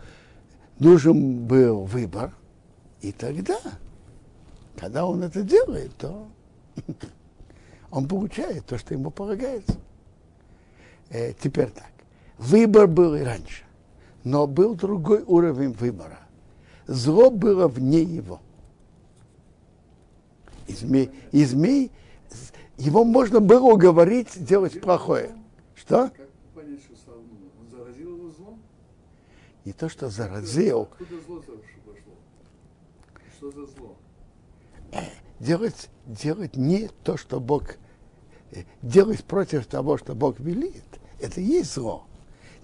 нужен 0.79 1.45
был 1.45 1.83
выбор, 1.83 2.33
и 3.01 3.11
тогда, 3.11 3.59
когда 4.77 5.05
он 5.05 5.23
это 5.23 5.43
делает, 5.43 5.95
то 5.97 6.27
он 7.91 8.07
получает 8.07 8.65
то, 8.65 8.77
что 8.77 8.93
ему 8.93 9.11
полагается. 9.11 9.77
Э, 11.09 11.33
теперь 11.33 11.69
так. 11.69 11.91
Выбор 12.37 12.87
был 12.87 13.15
и 13.15 13.21
раньше, 13.21 13.63
но 14.23 14.45
был 14.47 14.75
другой 14.75 15.23
уровень 15.23 15.71
выбора. 15.71 16.19
Зло 16.85 17.29
было 17.29 17.67
вне 17.67 18.03
его. 18.03 18.39
И 20.67 20.73
змей, 20.73 21.11
и 21.31 21.45
змей 21.45 21.91
его 22.77 23.03
можно 23.03 23.39
было 23.39 23.73
уговорить 23.73 24.43
делать 24.43 24.79
плохое. 24.81 25.35
Что? 25.75 26.09
Как 26.09 26.29
понять, 26.53 26.79
что 26.81 26.95
Савну? 27.05 27.23
Он 27.59 27.77
заразил 27.77 28.17
его 28.17 28.29
злом? 28.29 28.59
Не 29.67 29.73
то, 29.73 29.89
что 29.89 30.09
заразил, 30.09 30.83
Откуда 30.83 31.21
зло? 31.23 31.43
Что 33.35 33.51
за 33.51 33.65
зло? 33.65 33.97
делать, 35.41 35.89
делать 36.05 36.55
не 36.55 36.89
то, 37.03 37.17
что 37.17 37.41
Бог, 37.41 37.75
э, 38.53 38.63
делать 38.81 39.25
против 39.25 39.65
того, 39.65 39.97
что 39.97 40.15
Бог 40.15 40.39
велит, 40.39 40.85
это 41.19 41.41
и 41.41 41.43
есть 41.43 41.73
зло. 41.73 42.05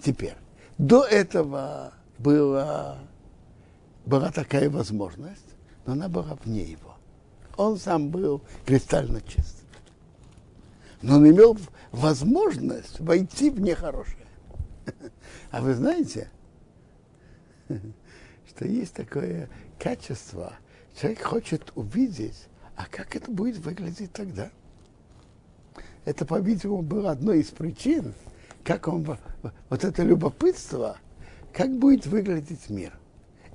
Теперь, 0.01 0.35
до 0.77 1.03
этого 1.03 1.91
была, 2.19 2.99
была 4.05 4.31
такая 4.31 4.69
возможность, 4.69 5.57
но 5.85 5.91
она 5.91 6.07
была 6.07 6.37
вне 6.45 6.63
его. 6.63 6.95
Он 7.57 7.77
сам 7.77 8.11
был 8.11 8.41
кристально 8.65 9.19
чист. 9.19 9.65
Но 11.01 11.17
он 11.17 11.29
имел 11.29 11.57
возможность 11.91 13.01
войти 13.01 13.49
в 13.49 13.59
нехорошее. 13.59 14.25
А 15.51 15.61
вы 15.61 15.75
знаете, 15.75 16.31
что 18.49 18.65
есть 18.65 18.93
такое 18.93 19.49
качество, 19.79 20.53
человек 20.99 21.21
хочет 21.21 21.71
увидеть, 21.75 22.47
а 22.75 22.86
как 22.89 23.15
это 23.15 23.31
будет 23.31 23.57
выглядеть 23.57 24.12
тогда? 24.13 24.49
Это, 26.05 26.25
по-видимому, 26.25 26.81
было 26.81 27.12
одной 27.12 27.39
из 27.39 27.47
причин, 27.47 28.13
как 28.63 28.88
он, 28.88 29.03
во- 29.03 29.19
вот 29.69 29.83
это 29.83 30.03
любопытство, 30.03 30.97
как 31.53 31.71
будет 31.77 32.05
выглядеть 32.05 32.69
мир. 32.69 32.93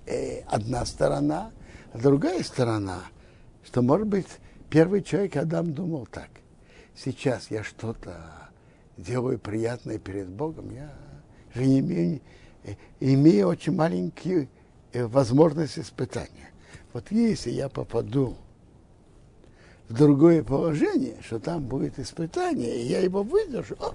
э, 0.07 0.41
одна 0.47 0.87
сторона, 0.87 1.51
а 1.93 1.99
другая 1.99 2.43
сторона, 2.43 3.03
что, 3.63 3.83
может 3.83 4.07
быть, 4.07 4.27
первый 4.71 5.03
человек 5.03 5.37
Адам 5.37 5.75
думал 5.75 6.07
так. 6.07 6.31
Сейчас 6.97 7.51
я 7.51 7.63
что-то 7.63 8.49
делаю 8.97 9.39
приятное 9.39 9.99
перед 9.99 10.29
Богом, 10.31 10.71
я 10.75 10.91
же 11.55 11.67
не 11.67 11.81
имею, 11.81 12.21
имею 13.01 13.49
очень 13.49 13.75
маленькие 13.75 14.49
э, 14.93 15.07
возможность 15.07 15.79
испытания. 15.79 16.51
Вот 16.93 17.11
если 17.11 17.51
я 17.51 17.69
попаду 17.69 18.37
в 19.89 19.95
другое 19.95 20.43
положение, 20.43 21.17
что 21.23 21.39
там 21.39 21.63
будет 21.63 21.99
испытание, 21.99 22.83
и 22.83 22.87
я 22.87 23.01
его 23.01 23.23
выдержу, 23.23 23.77
о, 23.81 23.95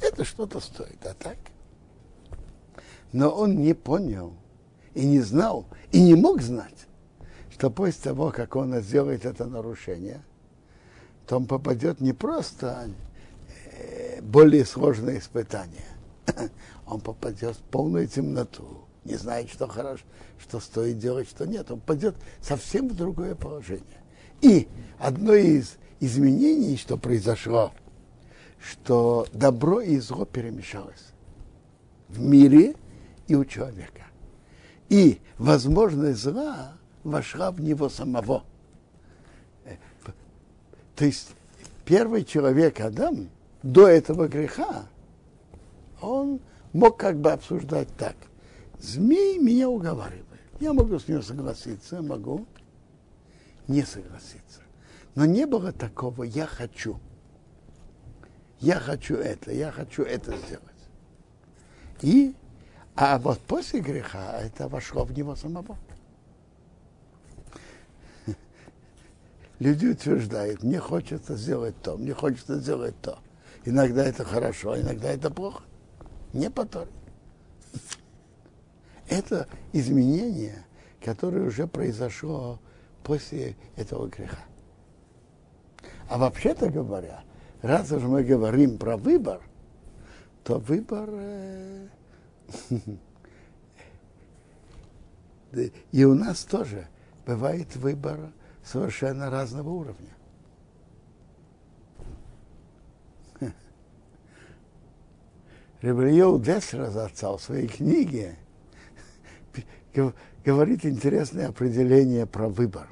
это 0.00 0.24
что-то 0.24 0.60
стоит, 0.60 1.04
а 1.04 1.14
так? 1.14 1.36
Но 3.12 3.30
он 3.30 3.56
не 3.56 3.74
понял 3.74 4.34
и 4.94 5.06
не 5.06 5.20
знал, 5.20 5.66
и 5.92 6.02
не 6.02 6.14
мог 6.14 6.40
знать, 6.40 6.86
что 7.50 7.70
после 7.70 8.02
того, 8.02 8.30
как 8.30 8.56
он 8.56 8.80
сделает 8.80 9.24
это 9.24 9.46
нарушение, 9.46 10.22
то 11.26 11.36
он 11.36 11.46
попадет 11.46 12.00
не 12.00 12.12
просто 12.12 12.88
э, 13.72 14.20
более 14.22 14.64
сложное 14.64 15.18
испытание, 15.18 15.86
он 16.86 17.00
попадет 17.00 17.56
в 17.56 17.62
полную 17.62 18.06
темноту, 18.06 18.84
не 19.04 19.16
знает, 19.16 19.50
что 19.50 19.66
хорошо, 19.66 20.02
что 20.38 20.60
стоит 20.60 20.98
делать, 20.98 21.28
что 21.28 21.46
нет. 21.46 21.70
Он 21.70 21.80
пойдет 21.80 22.14
совсем 22.40 22.88
в 22.88 22.94
другое 22.94 23.34
положение. 23.34 24.02
И 24.40 24.68
одно 24.98 25.34
из 25.34 25.76
изменений, 26.00 26.76
что 26.76 26.96
произошло, 26.96 27.72
что 28.60 29.26
добро 29.32 29.80
и 29.80 29.98
зло 29.98 30.24
перемешалось 30.24 31.12
в 32.08 32.20
мире 32.20 32.74
и 33.26 33.34
у 33.34 33.44
человека. 33.44 34.02
И 34.88 35.20
возможность 35.38 36.20
зла 36.20 36.72
вошла 37.02 37.50
в 37.50 37.60
него 37.60 37.88
самого. 37.88 38.44
То 40.96 41.04
есть 41.04 41.30
первый 41.84 42.24
человек, 42.24 42.80
Адам, 42.80 43.28
до 43.62 43.88
этого 43.88 44.28
греха, 44.28 44.86
он 46.00 46.40
мог 46.74 46.98
как 46.98 47.18
бы 47.18 47.32
обсуждать 47.32 47.88
так. 47.96 48.16
Змей 48.78 49.38
меня 49.38 49.70
уговаривает. 49.70 50.24
Я 50.60 50.74
могу 50.74 50.98
с 50.98 51.08
ним 51.08 51.22
согласиться, 51.22 52.02
могу 52.02 52.46
не 53.66 53.82
согласиться. 53.82 54.60
Но 55.14 55.24
не 55.24 55.46
было 55.46 55.72
такого 55.72 56.24
«я 56.24 56.46
хочу». 56.46 57.00
Я 58.60 58.78
хочу 58.80 59.16
это, 59.16 59.52
я 59.52 59.70
хочу 59.70 60.02
это 60.02 60.36
сделать. 60.36 60.62
И, 62.00 62.34
а 62.94 63.18
вот 63.18 63.40
после 63.40 63.80
греха 63.80 64.40
это 64.40 64.68
вошло 64.68 65.04
в 65.04 65.12
него 65.12 65.36
самого. 65.36 65.76
Люди 69.58 69.86
утверждают, 69.86 70.62
мне 70.62 70.80
хочется 70.80 71.36
сделать 71.36 71.74
то, 71.82 71.96
мне 71.96 72.14
хочется 72.14 72.58
сделать 72.58 72.98
то. 73.00 73.18
Иногда 73.64 74.04
это 74.04 74.24
хорошо, 74.24 74.80
иногда 74.80 75.10
это 75.10 75.30
плохо. 75.30 75.62
Не 76.34 76.50
по 76.50 76.66
Это 79.08 79.48
изменение, 79.72 80.64
которое 81.02 81.46
уже 81.46 81.66
произошло 81.66 82.60
после 83.02 83.56
этого 83.76 84.08
греха. 84.08 84.44
А 86.08 86.18
вообще-то 86.18 86.70
говоря, 86.70 87.22
раз 87.62 87.90
уж 87.92 88.02
мы 88.02 88.24
говорим 88.24 88.76
про 88.78 88.96
выбор, 88.96 89.42
то 90.42 90.58
выбор 90.58 91.08
э, 91.12 91.88
и 95.92 96.04
у 96.04 96.14
нас 96.14 96.44
тоже 96.44 96.88
бывает 97.26 97.76
выбор 97.76 98.32
совершенно 98.64 99.30
разного 99.30 99.70
уровня. 99.70 100.14
Ребриел 105.84 106.40
Десра 106.40 106.86
отца 107.04 107.36
в 107.36 107.42
своей 107.42 107.68
книге 107.68 108.38
говорит 110.42 110.86
интересное 110.86 111.48
определение 111.48 112.24
про 112.24 112.48
выбор. 112.48 112.88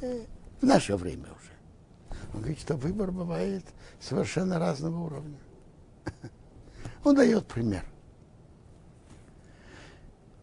В 0.00 0.62
наше 0.62 0.96
время 0.96 1.24
уже. 1.24 2.18
Он 2.32 2.40
говорит, 2.40 2.58
что 2.58 2.74
выбор 2.74 3.10
бывает 3.10 3.64
совершенно 4.00 4.58
разного 4.58 4.98
уровня. 4.98 5.38
Он 7.04 7.14
дает 7.14 7.46
пример. 7.46 7.84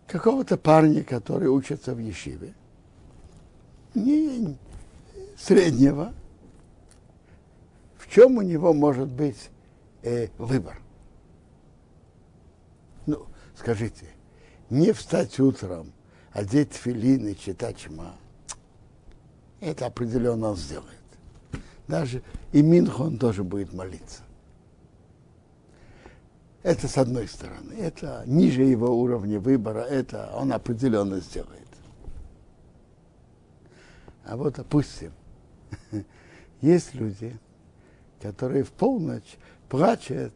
Какого-то 0.06 0.58
парня, 0.58 1.04
который 1.04 1.48
учится 1.48 1.96
в 1.96 2.00
Ешиве, 2.00 2.54
не 3.96 4.56
среднего, 5.40 6.14
в 7.98 8.12
чем 8.12 8.38
у 8.38 8.42
него 8.44 8.74
может 8.74 9.08
быть 9.08 9.50
э, 10.04 10.28
выбор? 10.38 10.85
Скажите, 13.58 14.08
не 14.70 14.92
встать 14.92 15.40
утром, 15.40 15.94
одеть 16.32 16.74
филин 16.74 17.28
и 17.28 17.36
читать 17.36 17.78
чма. 17.78 18.16
Это 19.62 19.86
определенно 19.86 20.50
он 20.50 20.58
сделает. 20.58 20.90
Даже 21.88 22.22
и 22.52 22.62
Минху 22.62 23.04
он 23.04 23.18
тоже 23.18 23.44
будет 23.44 23.74
молиться. 23.74 24.24
Это 26.64 26.88
с 26.88 26.98
одной 26.98 27.28
стороны. 27.28 27.74
Это 27.74 28.24
ниже 28.26 28.64
его 28.64 28.90
уровня 28.90 29.40
выбора. 29.40 29.82
Это 29.82 30.32
он 30.36 30.52
определенно 30.52 31.20
сделает. 31.20 31.62
А 34.26 34.36
вот, 34.36 34.56
допустим, 34.56 35.12
есть 36.62 36.96
люди, 36.96 37.38
которые 38.20 38.64
в 38.64 38.72
полночь 38.72 39.38
плачут 39.70 40.34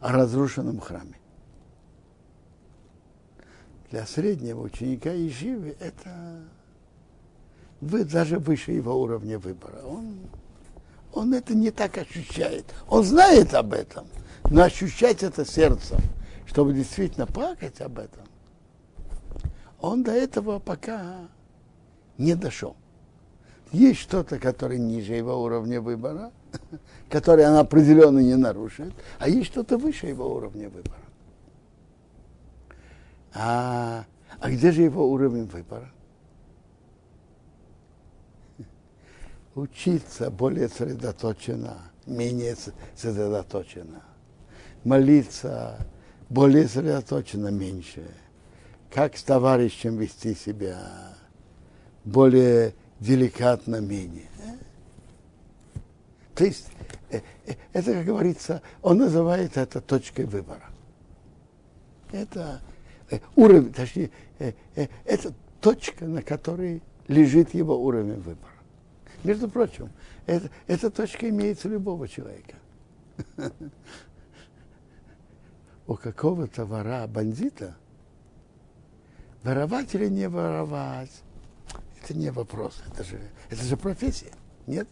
о 0.00 0.12
разрушенном 0.12 0.78
храме 0.78 1.16
для 3.92 4.06
среднего 4.06 4.62
ученика 4.62 5.12
Еживы 5.12 5.76
это 5.78 6.40
вы 7.82 8.04
даже 8.04 8.38
выше 8.38 8.72
его 8.72 8.98
уровня 8.98 9.38
выбора. 9.38 9.82
Он, 9.84 10.18
он 11.12 11.34
это 11.34 11.54
не 11.54 11.70
так 11.70 11.98
ощущает. 11.98 12.64
Он 12.88 13.04
знает 13.04 13.52
об 13.52 13.74
этом, 13.74 14.06
но 14.50 14.62
ощущать 14.62 15.22
это 15.22 15.44
сердцем, 15.44 15.98
чтобы 16.46 16.72
действительно 16.72 17.26
плакать 17.26 17.82
об 17.82 17.98
этом, 17.98 18.22
он 19.78 20.02
до 20.02 20.12
этого 20.12 20.58
пока 20.58 21.28
не 22.16 22.34
дошел. 22.34 22.76
Есть 23.72 24.00
что-то, 24.00 24.38
которое 24.38 24.78
ниже 24.78 25.12
его 25.12 25.42
уровня 25.42 25.82
выбора, 25.82 26.32
которое 27.10 27.50
он 27.50 27.56
определенно 27.56 28.20
не 28.20 28.36
нарушит, 28.36 28.94
а 29.18 29.28
есть 29.28 29.48
что-то 29.48 29.76
выше 29.76 30.06
его 30.06 30.34
уровня 30.34 30.70
выбора. 30.70 31.01
А, 33.34 34.04
а 34.40 34.50
где 34.50 34.72
же 34.72 34.82
его 34.82 35.10
уровень 35.10 35.46
выбора? 35.46 35.90
Учиться 39.54 40.30
более 40.30 40.68
сосредоточенно, 40.68 41.78
менее 42.06 42.56
сосредоточенно. 42.94 44.02
Молиться 44.84 45.78
более 46.28 46.68
сосредоточенно, 46.68 47.48
меньше. 47.48 48.06
Как 48.90 49.16
с 49.16 49.22
товарищем 49.22 49.96
вести 49.96 50.34
себя 50.34 51.16
более 52.04 52.74
деликатно, 53.00 53.80
менее. 53.80 54.28
То 56.34 56.44
есть, 56.44 56.68
э, 57.10 57.20
э, 57.46 57.54
это, 57.72 57.92
как 57.92 58.04
говорится, 58.04 58.62
он 58.80 58.98
называет 58.98 59.56
это 59.56 59.80
точкой 59.80 60.24
выбора. 60.24 60.64
Это 62.10 62.60
уровень, 63.36 63.72
точнее, 63.72 64.10
э, 64.38 64.52
э, 64.74 64.86
это 65.04 65.32
точка, 65.60 66.06
на 66.06 66.22
которой 66.22 66.82
лежит 67.08 67.54
его 67.54 67.82
уровень 67.82 68.20
выбора. 68.20 68.52
Между 69.24 69.48
прочим, 69.48 69.90
это, 70.26 70.50
эта 70.66 70.90
точка 70.90 71.28
имеется 71.28 71.68
у 71.68 71.72
любого 71.72 72.08
человека. 72.08 72.56
У 75.86 75.94
какого-то 75.94 76.64
вора, 76.64 77.06
бандита, 77.06 77.76
воровать 79.42 79.94
или 79.94 80.08
не 80.08 80.28
воровать, 80.28 81.22
это 82.02 82.14
не 82.14 82.30
вопрос, 82.30 82.82
это 82.90 83.04
же, 83.04 83.20
это 83.50 83.62
же 83.62 83.76
профессия, 83.76 84.32
нет? 84.66 84.88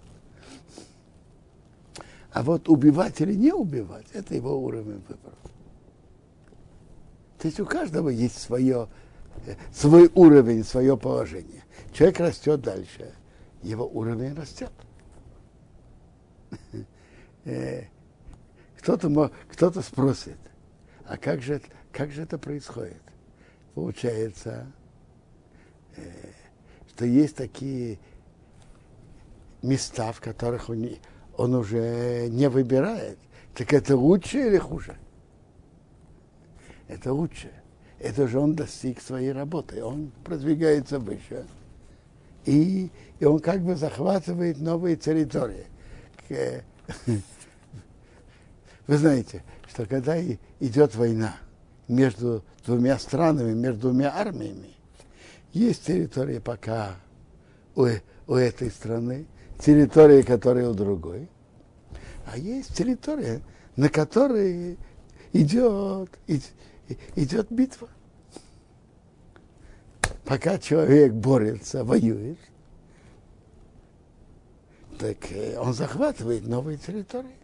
А 2.32 2.42
вот 2.42 2.68
убивать 2.68 3.20
или 3.20 3.34
не 3.34 3.52
убивать, 3.52 4.06
это 4.12 4.34
его 4.34 4.56
уровень 4.62 5.02
выбора. 5.08 5.36
То 7.40 7.48
есть 7.48 7.58
у 7.58 7.64
каждого 7.64 8.10
есть 8.10 8.38
свое, 8.38 8.88
э, 9.46 9.54
свой 9.72 10.10
уровень, 10.14 10.62
свое 10.62 10.96
положение. 10.96 11.64
Человек 11.92 12.20
растет 12.20 12.60
дальше, 12.60 13.14
его 13.62 13.86
уровень 13.86 14.34
растет. 14.34 14.72
Э, 17.46 17.84
кто-то, 18.78 19.32
кто-то 19.50 19.80
спросит, 19.80 20.36
а 21.06 21.16
как 21.16 21.40
же, 21.40 21.62
как 21.90 22.10
же 22.10 22.22
это 22.24 22.36
происходит? 22.36 23.00
Получается, 23.74 24.70
что 26.90 27.06
есть 27.06 27.36
такие 27.36 27.98
места, 29.62 30.12
в 30.12 30.20
которых 30.20 30.68
он, 30.68 30.86
он 31.38 31.54
уже 31.54 32.28
не 32.28 32.50
выбирает. 32.50 33.18
Так 33.54 33.72
это 33.72 33.96
лучше 33.96 34.48
или 34.48 34.58
хуже? 34.58 34.98
Это 36.90 37.12
лучше. 37.12 37.50
Это 38.00 38.26
же 38.26 38.40
он 38.40 38.54
достиг 38.56 39.00
своей 39.00 39.30
работы. 39.30 39.84
Он 39.84 40.10
продвигается 40.24 40.98
выше. 40.98 41.46
И, 42.44 42.90
и 43.20 43.24
он 43.24 43.38
как 43.38 43.62
бы 43.62 43.76
захватывает 43.76 44.58
новые 44.58 44.96
территории. 44.96 45.66
Вы 48.86 48.96
знаете, 48.96 49.44
что 49.68 49.86
когда 49.86 50.20
идет 50.20 50.96
война 50.96 51.36
между 51.86 52.42
двумя 52.66 52.98
странами, 52.98 53.52
между 53.52 53.90
двумя 53.90 54.12
армиями, 54.16 54.74
есть 55.52 55.86
территория 55.86 56.40
пока 56.40 56.96
у, 57.76 57.86
у 58.26 58.34
этой 58.34 58.70
страны, 58.70 59.26
территория, 59.60 60.24
которая 60.24 60.68
у 60.68 60.74
другой, 60.74 61.28
а 62.26 62.36
есть 62.36 62.74
территория, 62.74 63.42
на 63.76 63.88
которой 63.88 64.78
идет, 65.32 66.10
идет 66.26 66.52
битва. 67.50 67.88
Пока 70.24 70.58
человек 70.58 71.12
борется, 71.12 71.84
воюет, 71.84 72.38
так 74.98 75.32
э, 75.32 75.58
он 75.58 75.72
захватывает 75.74 76.46
новые 76.46 76.78
территории. 76.78 77.34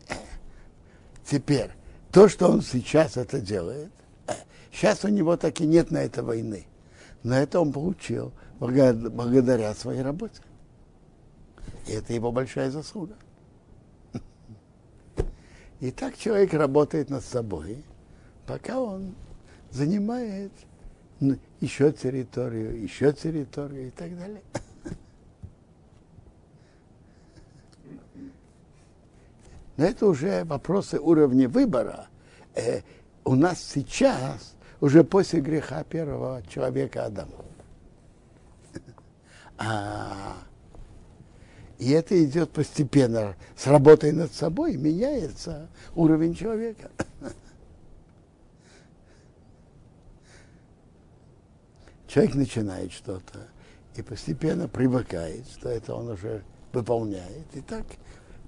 Теперь, 1.28 1.70
то, 2.12 2.28
что 2.28 2.48
он 2.48 2.62
сейчас 2.62 3.16
это 3.16 3.40
делает, 3.40 3.90
сейчас 4.70 5.04
у 5.04 5.08
него 5.08 5.36
так 5.36 5.60
и 5.60 5.66
нет 5.66 5.90
на 5.90 5.98
это 5.98 6.22
войны. 6.22 6.66
Но 7.22 7.34
это 7.34 7.60
он 7.60 7.72
получил 7.72 8.32
благодаря 8.60 9.74
своей 9.74 10.02
работе. 10.02 10.40
И 11.88 11.92
это 11.92 12.12
его 12.12 12.30
большая 12.30 12.70
заслуга. 12.70 13.16
И 15.80 15.90
так 15.90 16.16
человек 16.16 16.54
работает 16.54 17.10
над 17.10 17.24
собой, 17.24 17.84
пока 18.46 18.80
он 18.80 19.14
занимает 19.76 20.52
еще 21.60 21.92
территорию, 21.92 22.82
еще 22.82 23.12
территорию 23.12 23.88
и 23.88 23.90
так 23.90 24.18
далее. 24.18 24.42
Но 29.76 29.84
это 29.84 30.06
уже 30.06 30.44
вопросы 30.44 30.98
уровня 30.98 31.48
выбора. 31.48 32.08
Э, 32.54 32.80
у 33.24 33.34
нас 33.34 33.62
сейчас, 33.62 34.54
уже 34.80 35.04
после 35.04 35.40
греха 35.40 35.84
первого 35.84 36.42
человека 36.48 37.04
Адама. 37.04 37.44
А, 39.58 40.36
и 41.78 41.90
это 41.90 42.22
идет 42.24 42.50
постепенно. 42.50 43.36
С 43.54 43.66
работой 43.66 44.12
над 44.12 44.32
собой 44.32 44.76
меняется 44.76 45.68
уровень 45.94 46.34
человека. 46.34 46.90
Человек 52.06 52.34
начинает 52.34 52.92
что-то 52.92 53.48
и 53.96 54.02
постепенно 54.02 54.68
привыкает, 54.68 55.46
что 55.48 55.68
это 55.68 55.94
он 55.94 56.08
уже 56.08 56.42
выполняет. 56.72 57.46
И 57.54 57.60
так 57.60 57.84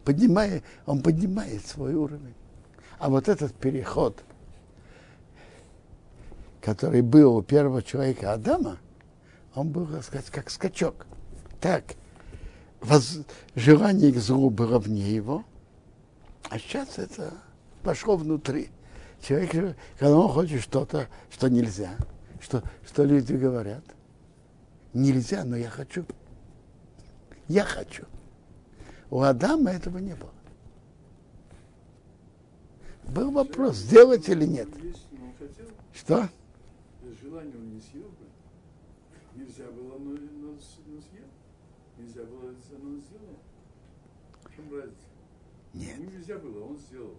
поднимает, 0.04 0.62
он 0.86 1.02
поднимает 1.02 1.66
свой 1.66 1.94
уровень. 1.94 2.34
А 2.98 3.08
вот 3.08 3.28
этот 3.28 3.54
переход, 3.54 4.22
который 6.60 7.02
был 7.02 7.36
у 7.36 7.42
первого 7.42 7.82
человека 7.82 8.32
Адама, 8.32 8.78
он 9.54 9.70
был, 9.70 9.86
так 9.86 10.04
сказать, 10.04 10.30
как 10.30 10.50
скачок. 10.50 11.06
Так, 11.60 11.94
воз, 12.80 13.18
желание 13.54 14.12
к 14.12 14.18
злу 14.18 14.50
было 14.50 14.78
вне 14.78 15.10
его, 15.10 15.44
а 16.48 16.58
сейчас 16.58 16.98
это 16.98 17.34
пошло 17.82 18.16
внутри. 18.16 18.70
Человек, 19.20 19.76
когда 19.98 20.16
он 20.16 20.28
хочет 20.28 20.62
что-то, 20.62 21.08
что 21.30 21.48
нельзя, 21.48 21.96
что, 22.40 22.62
что 22.86 23.04
люди 23.04 23.32
говорят, 23.32 23.84
нельзя, 24.92 25.44
но 25.44 25.56
я 25.56 25.70
хочу. 25.70 26.04
Я 27.48 27.64
хочу. 27.64 28.04
У 29.10 29.20
Адама 29.20 29.70
этого 29.70 29.98
не 29.98 30.14
было. 30.14 30.32
Был 33.08 33.30
вопрос, 33.30 33.76
сделать 33.76 34.28
или 34.28 34.44
нет. 34.44 34.68
Что? 35.94 36.28
Желание 37.22 37.56
он 37.56 37.74
не 37.74 37.80
съел 37.80 38.02
бы. 38.02 38.26
Нельзя 39.34 39.64
было, 39.70 39.98
но, 39.98 40.10
но, 40.10 40.58
съел. 40.60 41.24
Нельзя 41.96 42.22
было, 42.24 42.50
но 42.50 42.98
сделал. 42.98 43.38
В 44.44 44.54
чем 44.54 44.74
разница? 44.74 45.08
Нет. 45.72 45.98
Нельзя 45.98 46.38
было, 46.38 46.64
он 46.64 46.78
сделал. 46.78 47.14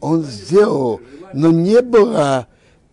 Он 0.00 0.22
сделал, 0.22 1.00
но 1.32 1.50
не 1.50 1.80
было, 1.82 2.48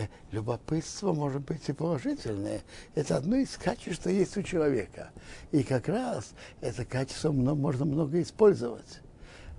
Э, 0.00 0.06
любопытство 0.32 1.12
может 1.12 1.42
быть 1.42 1.68
и 1.68 1.72
положительное. 1.72 2.62
Это 2.94 3.16
одно 3.16 3.36
из 3.36 3.56
качеств, 3.56 4.00
что 4.00 4.10
есть 4.10 4.36
у 4.36 4.42
человека. 4.42 5.10
И 5.52 5.62
как 5.62 5.88
раз 5.88 6.32
это 6.60 6.84
качество 6.84 7.32
можно 7.32 7.84
много 7.84 8.22
использовать, 8.22 9.00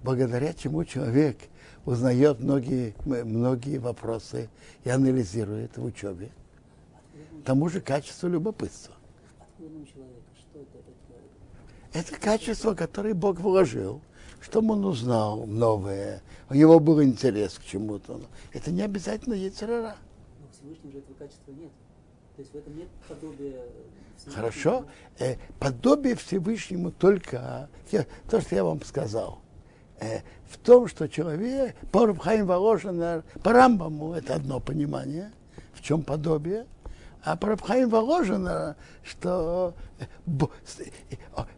благодаря 0.04 0.54
чему 0.54 0.84
человек 0.84 1.38
узнает 1.86 2.40
многие, 2.40 2.96
многие 3.06 3.78
вопросы 3.78 4.50
и 4.84 4.90
анализирует 4.90 5.78
в 5.78 5.84
учебе. 5.84 6.32
Тому 7.46 7.70
же 7.70 7.82
качество 7.82 8.28
любопытства 8.28 8.96
это, 11.94 12.16
качество, 12.16 12.74
которое 12.74 13.14
Бог 13.14 13.40
вложил, 13.40 14.02
чтобы 14.40 14.74
он 14.74 14.86
узнал 14.86 15.46
новое, 15.46 16.22
у 16.50 16.54
него 16.54 16.80
был 16.80 17.04
интерес 17.04 17.60
к 17.60 17.64
чему-то. 17.64 18.22
Это 18.54 18.72
не 18.72 18.82
обязательно 18.82 19.34
яйцерара. 19.34 19.98
Но 20.64 20.70
в 20.70 20.74
Всевышнем 20.74 20.92
же 20.92 20.98
этого 21.00 21.16
качества 21.16 21.52
нет. 21.52 21.72
То 22.36 22.42
есть 22.42 22.54
в 22.54 22.56
этом 22.56 22.78
нет 22.78 22.88
подобия 23.08 23.60
Всевышнему. 24.18 24.36
Хорошо. 24.36 24.86
Э, 25.20 25.36
подобие 25.60 26.16
Всевышнему 26.16 26.92
только 26.92 27.70
я, 27.92 28.06
то, 28.30 28.42
что 28.42 28.56
я 28.56 28.64
вам 28.64 28.82
сказал. 28.84 29.42
Э, 30.00 30.20
в 30.50 30.58
том, 30.58 30.88
что 30.88 31.08
человек, 31.08 31.76
по 31.92 32.06
Рабхаим 32.06 32.46
Воложина, 32.46 33.24
по 33.44 33.52
Рамбаму, 33.52 34.14
это 34.14 34.36
одно 34.36 34.60
понимание, 34.60 35.32
в 35.74 35.82
чем 35.82 36.04
подобие– 36.04 36.66
а 37.24 37.36
про 37.36 37.52
Рабхаим 37.52 37.90
Воложина, 37.90 38.76
что 39.04 39.76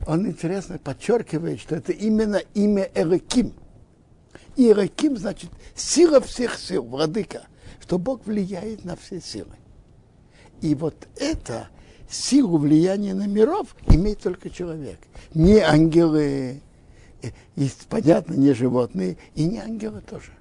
он 0.06 0.28
интересно 0.28 0.78
подчеркивает, 0.78 1.60
что 1.62 1.76
это 1.76 1.94
именно 1.94 2.42
имя 2.54 2.90
Эреким. 2.94 3.54
И 4.56 4.70
Эреким 4.70 5.18
значит 5.18 5.50
сила 5.76 6.20
всех 6.20 6.58
сил, 6.58 6.84
владыка, 6.84 7.44
что 7.84 8.00
Бог 8.00 8.26
влияет 8.26 8.86
на 8.86 8.96
все 8.96 9.20
силы. 9.20 9.58
И 10.62 10.74
вот 10.74 10.96
это 11.18 11.68
силу 12.10 12.58
влияния 12.58 13.14
на 13.14 13.28
миров 13.28 13.76
имеет 13.88 14.20
только 14.20 14.50
человек. 14.50 15.00
Не 15.34 15.60
ангелы, 15.60 16.62
и, 17.22 17.70
понятно, 17.90 18.36
не 18.36 18.54
животные, 18.54 19.18
и 19.36 19.44
не 19.44 19.58
ангелы 19.60 20.00
тоже. 20.00 20.32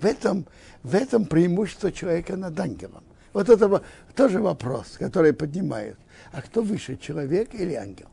В 0.00 0.04
этом, 0.04 0.46
в 0.82 0.96
этом 0.96 1.26
преимущество 1.26 1.92
человека 1.92 2.36
над 2.36 2.58
ангелом. 2.58 3.04
Вот 3.32 3.48
это 3.48 3.80
тоже 4.16 4.40
вопрос, 4.40 4.96
который 4.98 5.32
поднимают. 5.32 5.98
А 6.32 6.42
кто 6.42 6.62
выше, 6.62 6.96
человек 6.96 7.54
или 7.54 7.74
ангел? 7.74 8.08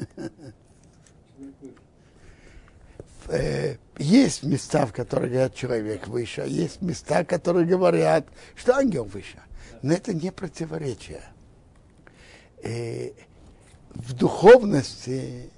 Э, 3.28 3.76
есть 3.98 4.42
места, 4.42 4.86
в 4.86 4.92
которых 4.92 5.30
говорят 5.30 5.54
человек 5.54 6.06
выше, 6.06 6.42
а 6.42 6.46
есть 6.46 6.80
места, 6.82 7.24
которые 7.24 7.66
говорят, 7.66 8.26
что 8.54 8.76
ангел 8.76 9.04
выше. 9.04 9.40
Но 9.82 9.92
это 9.92 10.14
не 10.14 10.32
противоречие. 10.32 11.22
Э, 12.62 13.10
в 13.90 14.12
духовности 14.14 15.50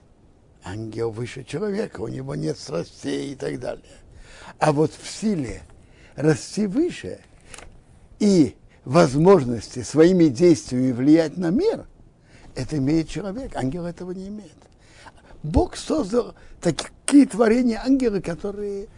ангел 0.64 1.10
выше 1.10 1.44
человека, 1.44 2.00
у 2.00 2.08
него 2.08 2.34
нет 2.34 2.58
страстей 2.58 3.32
и 3.32 3.34
так 3.34 3.58
далее. 3.60 3.96
А 4.58 4.72
вот 4.72 4.92
в 4.92 5.08
силе 5.08 5.62
расти 6.16 6.66
выше– 6.66 7.20
и 8.20 8.54
возможности 8.84 9.82
своими 9.82 10.26
действиями 10.26 10.92
влиять 10.92 11.36
на 11.36 11.50
мир, 11.50 11.86
это 12.54 12.76
имеет 12.76 13.08
человек. 13.08 13.56
Ангел 13.56 13.86
этого 13.86 14.12
не 14.12 14.28
имеет. 14.28 14.52
Бог 15.42 15.76
создал 15.76 16.34
такие 16.60 17.26
творения 17.26 17.82
ангелы, 17.82 18.20
которые 18.20 18.88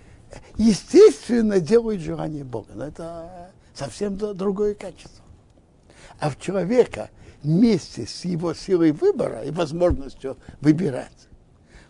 естественно 0.57 1.61
делают 1.61 2.01
желание 2.01 2.45
Бога. 2.45 2.73
Но 2.75 2.87
это 2.87 3.51
совсем 3.75 4.17
другое 4.17 4.75
качество. 4.75 5.25
А 6.19 6.31
в 6.31 6.39
человека 6.39 7.11
вместе 7.43 8.07
с 8.07 8.25
его 8.25 8.55
силой 8.55 8.93
выбора 8.93 9.43
и 9.43 9.51
возможностью 9.51 10.37
выбирать, 10.61 11.29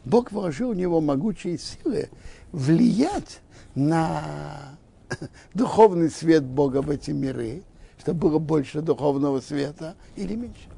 Бог 0.04 0.32
вложил 0.32 0.72
в 0.72 0.76
него 0.76 1.00
могучие 1.00 1.58
силы 1.58 2.10
влиять 2.50 3.40
на 3.74 4.78
духовный 5.54 6.10
свет 6.10 6.44
Бога 6.44 6.82
в 6.82 6.90
эти 6.90 7.10
миры, 7.10 7.62
чтобы 7.98 8.28
было 8.28 8.38
больше 8.38 8.80
духовного 8.80 9.40
света 9.40 9.94
или 10.16 10.34
меньше. 10.34 10.68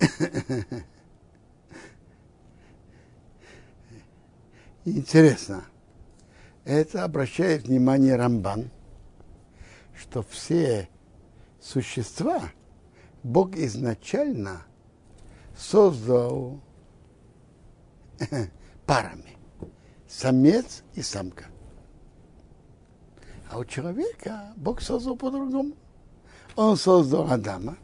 интересно, 4.84 5.64
это 6.64 7.04
обращает 7.04 7.66
внимание 7.66 8.16
Рамбан, 8.16 8.70
что 9.96 10.22
все 10.22 10.88
существа 11.60 12.50
Бог 13.22 13.56
изначально 13.56 14.62
создал 15.56 16.60
парами. 18.86 19.36
Самец 20.06 20.82
и 20.94 21.02
самка. 21.02 21.46
А 23.50 23.58
у 23.58 23.64
человека 23.64 24.52
Бог 24.56 24.80
создал 24.80 25.16
по-другому. 25.16 25.74
Он 26.56 26.76
создал 26.76 27.30
Адама. 27.30 27.76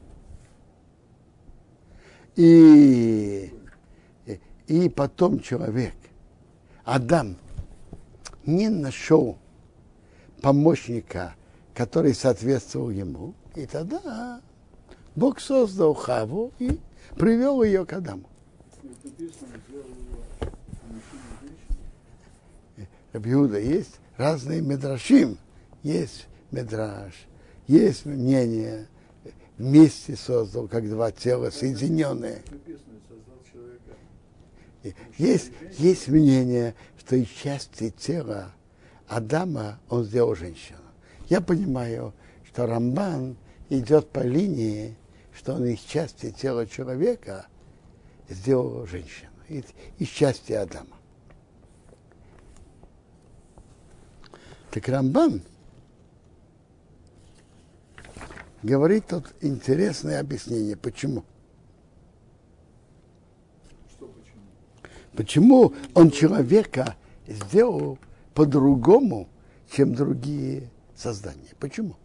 И, 2.36 3.52
и 4.66 4.88
потом 4.88 5.40
человек, 5.40 5.94
Адам, 6.84 7.36
не 8.44 8.68
нашел 8.68 9.38
помощника, 10.42 11.34
который 11.74 12.14
соответствовал 12.14 12.90
ему. 12.90 13.34
И 13.54 13.66
тогда 13.66 14.40
Бог 15.14 15.40
создал 15.40 15.94
Хаву 15.94 16.52
и 16.58 16.80
привел 17.16 17.62
ее 17.62 17.86
к 17.86 17.92
Адаму. 17.92 18.28
Рабиуда 23.12 23.60
есть 23.60 24.00
разные 24.16 24.60
медрашим. 24.60 25.38
Есть 25.84 26.26
медраж, 26.50 27.12
есть 27.66 28.06
мнение, 28.06 28.88
вместе 29.58 30.16
создал, 30.16 30.68
как 30.68 30.88
два 30.88 31.10
тела 31.10 31.50
соединенные. 31.50 32.42
Есть, 35.16 35.50
есть 35.78 36.08
мнение, 36.08 36.74
что 36.98 37.16
из 37.16 37.28
части 37.28 37.90
тела 37.90 38.52
Адама 39.08 39.80
он 39.88 40.04
сделал 40.04 40.34
женщину. 40.34 40.78
Я 41.28 41.40
понимаю, 41.40 42.12
что 42.46 42.66
Рамбан 42.66 43.36
идет 43.70 44.10
по 44.10 44.20
линии, 44.20 44.96
что 45.34 45.54
он 45.54 45.64
из 45.66 45.80
части 45.80 46.30
тела 46.30 46.66
человека 46.66 47.46
сделал 48.28 48.86
женщину, 48.86 49.30
из 49.48 50.08
части 50.08 50.52
Адама. 50.52 50.96
Так 54.70 54.88
Рамбан 54.88 55.42
говорит 58.64 59.06
тут 59.08 59.26
интересное 59.42 60.18
объяснение. 60.20 60.76
Почему? 60.76 61.24
Что 63.90 64.06
почему? 64.06 64.42
Почему 65.12 65.74
он 65.94 66.10
человека 66.10 66.96
сделал 67.26 67.98
по-другому, 68.32 69.28
чем 69.70 69.94
другие 69.94 70.70
создания? 70.96 71.54
Почему? 71.60 71.96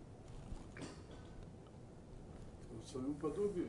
В 2.85 2.89
своем 2.91 3.13
подобии. 3.15 3.67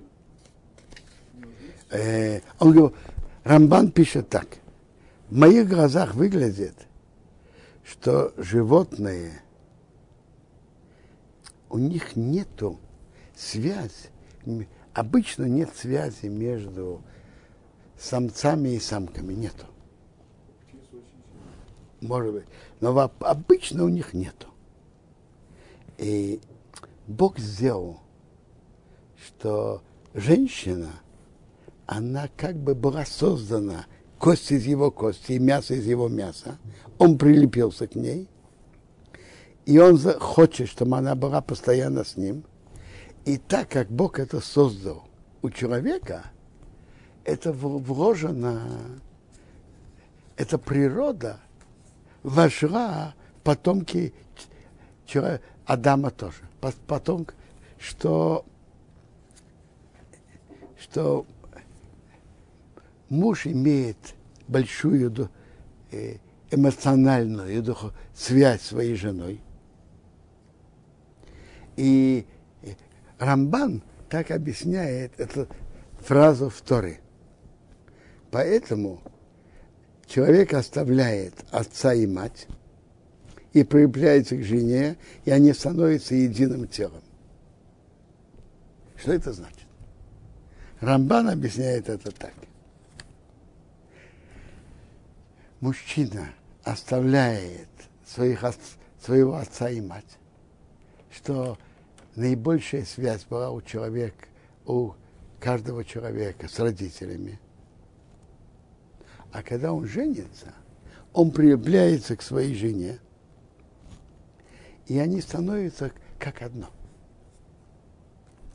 Э, 1.90 2.40
он 2.58 2.72
говорит, 2.72 2.96
Рамбан 3.44 3.92
пишет 3.92 4.28
так. 4.28 4.58
В 5.28 5.36
моих 5.36 5.68
глазах 5.68 6.14
выглядит, 6.14 6.74
что 7.84 8.32
животные, 8.36 9.42
у 11.70 11.78
них 11.78 12.16
нету 12.16 12.78
связь, 13.34 14.10
обычно 14.92 15.44
нет 15.44 15.70
связи 15.74 16.26
между 16.26 17.02
самцами 17.98 18.70
и 18.70 18.80
самками, 18.80 19.32
нету. 19.32 19.66
Может 22.00 22.32
быть. 22.32 22.44
Но 22.80 23.10
обычно 23.20 23.84
у 23.84 23.88
них 23.88 24.14
нету. 24.14 24.48
И 25.98 26.40
Бог 27.06 27.38
сделал, 27.38 28.00
что 29.22 29.82
женщина, 30.14 30.92
она 31.86 32.28
как 32.36 32.56
бы 32.56 32.74
была 32.74 33.04
создана 33.04 33.86
кость 34.18 34.50
из 34.50 34.64
его 34.64 34.90
кости 34.90 35.32
мясо 35.32 35.74
из 35.74 35.86
его 35.86 36.08
мяса. 36.08 36.58
Он 36.98 37.18
прилепился 37.18 37.86
к 37.86 37.94
ней. 37.94 38.28
И 39.70 39.78
он 39.78 39.96
хочет, 40.18 40.68
чтобы 40.68 40.98
она 40.98 41.14
была 41.14 41.40
постоянно 41.40 42.02
с 42.02 42.16
ним. 42.16 42.42
И 43.24 43.38
так 43.38 43.68
как 43.68 43.88
Бог 43.88 44.18
это 44.18 44.40
создал 44.40 45.04
у 45.42 45.50
человека, 45.50 46.24
это 47.24 47.52
вложено, 47.52 48.60
эта 50.36 50.58
природа 50.58 51.38
вошла 52.24 53.14
в 53.36 53.42
потомки 53.42 54.12
Адама 55.66 56.10
тоже. 56.10 56.42
По- 56.60 56.74
Потом, 56.88 57.28
что, 57.78 58.44
что 60.80 61.26
муж 63.08 63.46
имеет 63.46 64.16
большую 64.48 65.30
э, 65.92 66.16
эмоциональную 66.50 67.76
связь 68.12 68.62
с 68.62 68.66
своей 68.66 68.96
женой. 68.96 69.40
И 71.80 72.26
э, 72.62 72.72
Рамбан 73.18 73.82
так 74.10 74.30
объясняет 74.32 75.18
эту 75.18 75.48
фразу 76.00 76.50
в 76.50 76.60
Торе. 76.60 77.00
Поэтому 78.30 79.00
человек 80.06 80.52
оставляет 80.52 81.32
отца 81.50 81.94
и 81.94 82.06
мать 82.06 82.46
и 83.54 83.64
прилепляется 83.64 84.36
к 84.36 84.42
жене, 84.42 84.98
и 85.24 85.30
они 85.30 85.54
становятся 85.54 86.14
единым 86.14 86.68
телом. 86.68 87.02
Что 88.96 89.14
это 89.14 89.32
значит? 89.32 89.66
Рамбан 90.80 91.30
объясняет 91.30 91.88
это 91.88 92.10
так. 92.10 92.34
Мужчина 95.60 96.28
оставляет 96.62 97.68
своих, 98.06 98.44
своего 99.02 99.36
отца 99.36 99.70
и 99.70 99.80
мать, 99.80 100.18
что 101.10 101.56
наибольшая 102.20 102.84
связь 102.84 103.24
была 103.24 103.50
у 103.50 103.62
человека, 103.62 104.26
у 104.66 104.92
каждого 105.40 105.84
человека 105.84 106.48
с 106.48 106.58
родителями. 106.58 107.40
А 109.32 109.42
когда 109.42 109.72
он 109.72 109.86
женится, 109.86 110.52
он 111.14 111.30
прилепляется 111.30 112.16
к 112.16 112.22
своей 112.22 112.54
жене, 112.54 112.98
и 114.86 114.98
они 114.98 115.22
становятся 115.22 115.92
как 116.18 116.42
одно. 116.42 116.68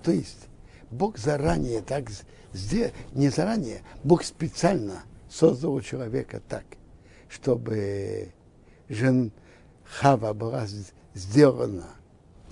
То 0.03 0.11
есть 0.11 0.47
Бог 0.91 1.17
заранее 1.17 1.81
так 1.81 2.09
сделал, 2.53 2.91
не 3.13 3.29
заранее, 3.29 3.81
Бог 4.03 4.23
специально 4.23 5.03
создал 5.27 5.81
человека 5.81 6.39
так, 6.47 6.65
чтобы 7.29 8.31
жен 8.89 9.31
Хава 9.83 10.33
была 10.33 10.67
сделана 11.15 11.95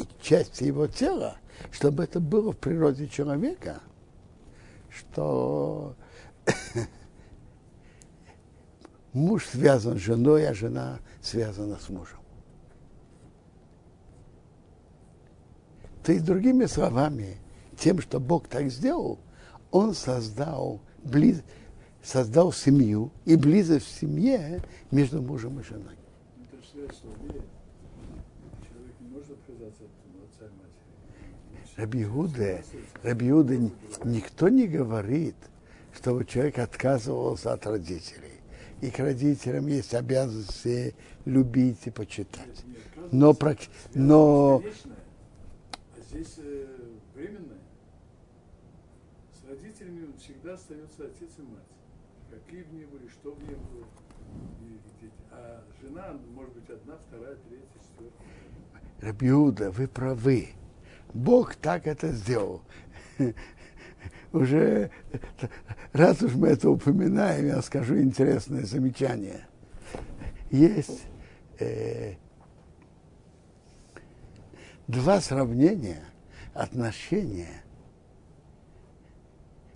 и 0.03 0.07
часть 0.21 0.61
его 0.61 0.87
тела, 0.87 1.37
чтобы 1.71 2.03
это 2.03 2.19
было 2.19 2.51
в 2.51 2.57
природе 2.57 3.07
человека, 3.07 3.81
что 4.89 5.95
муж 9.13 9.45
связан 9.45 9.97
с 9.97 10.01
женой, 10.01 10.47
а 10.47 10.53
жена 10.53 10.99
связана 11.21 11.77
с 11.79 11.89
мужем. 11.89 12.19
То 16.03 16.11
есть, 16.11 16.25
другими 16.25 16.65
словами, 16.65 17.37
тем, 17.77 18.01
что 18.01 18.19
Бог 18.19 18.47
так 18.47 18.69
сделал, 18.69 19.19
Он 19.71 19.93
создал, 19.93 20.81
близ, 21.03 21.41
создал 22.03 22.51
семью 22.51 23.11
и 23.23 23.37
близость 23.37 23.85
в 23.85 23.99
семье 23.99 24.61
между 24.91 25.21
мужем 25.21 25.59
и 25.61 25.63
женой. 25.63 25.95
Это 26.51 26.61
же 26.61 26.69
связь 26.69 26.99
слабее. 26.99 27.41
Человек 28.67 28.95
не 28.99 29.07
может 29.07 29.37
отказаться 29.53 29.83
от 29.83 29.89
отца 30.23 30.45
и 30.45 30.49
матери. 30.49 31.77
Рабиуде, 31.77 32.63
Рабиуде, 33.03 33.71
никто 34.03 34.49
не 34.49 34.67
говорит, 34.67 35.35
чтобы 35.93 36.25
человек 36.25 36.59
отказывался 36.59 37.53
от 37.53 37.65
родителей. 37.65 38.41
И 38.81 38.89
к 38.91 38.99
родителям 38.99 39.67
есть 39.67 39.93
обязанность 39.93 40.95
любить 41.25 41.79
и 41.85 41.89
почитать. 41.89 42.63
Но, 43.11 43.35
но 43.93 44.61
а 45.95 46.01
здесь 46.09 46.35
э, 46.37 46.67
временное. 47.15 47.59
С 49.33 49.49
родителями 49.49 50.11
всегда 50.17 50.53
остается 50.53 51.05
отец 51.05 51.29
и 51.37 51.41
мать. 51.41 51.63
Какие 52.29 52.63
бы 52.63 52.75
ни 52.75 52.85
были, 52.85 53.07
что 53.07 53.31
бы 53.31 53.41
ни 53.43 53.55
было. 53.55 53.87
А 55.31 55.63
жена 55.81 56.17
может 56.33 56.53
быть 56.53 56.69
одна, 56.69 56.97
вторая, 57.07 57.37
третья, 57.47 57.79
четвертая. 57.81 58.27
Рабиуда, 59.03 59.71
вы 59.71 59.87
правы. 59.87 60.49
Бог 61.13 61.55
так 61.55 61.87
это 61.87 62.11
сделал. 62.11 62.61
Уже 64.31 64.89
раз 65.91 66.21
уж 66.21 66.33
мы 66.33 66.47
это 66.49 66.69
упоминаем, 66.69 67.47
я 67.47 67.61
скажу 67.61 67.99
интересное 67.99 68.63
замечание. 68.63 69.45
Есть 70.49 71.03
э, 71.59 72.15
два 74.87 75.21
сравнения 75.21 76.03
отношения 76.53 77.63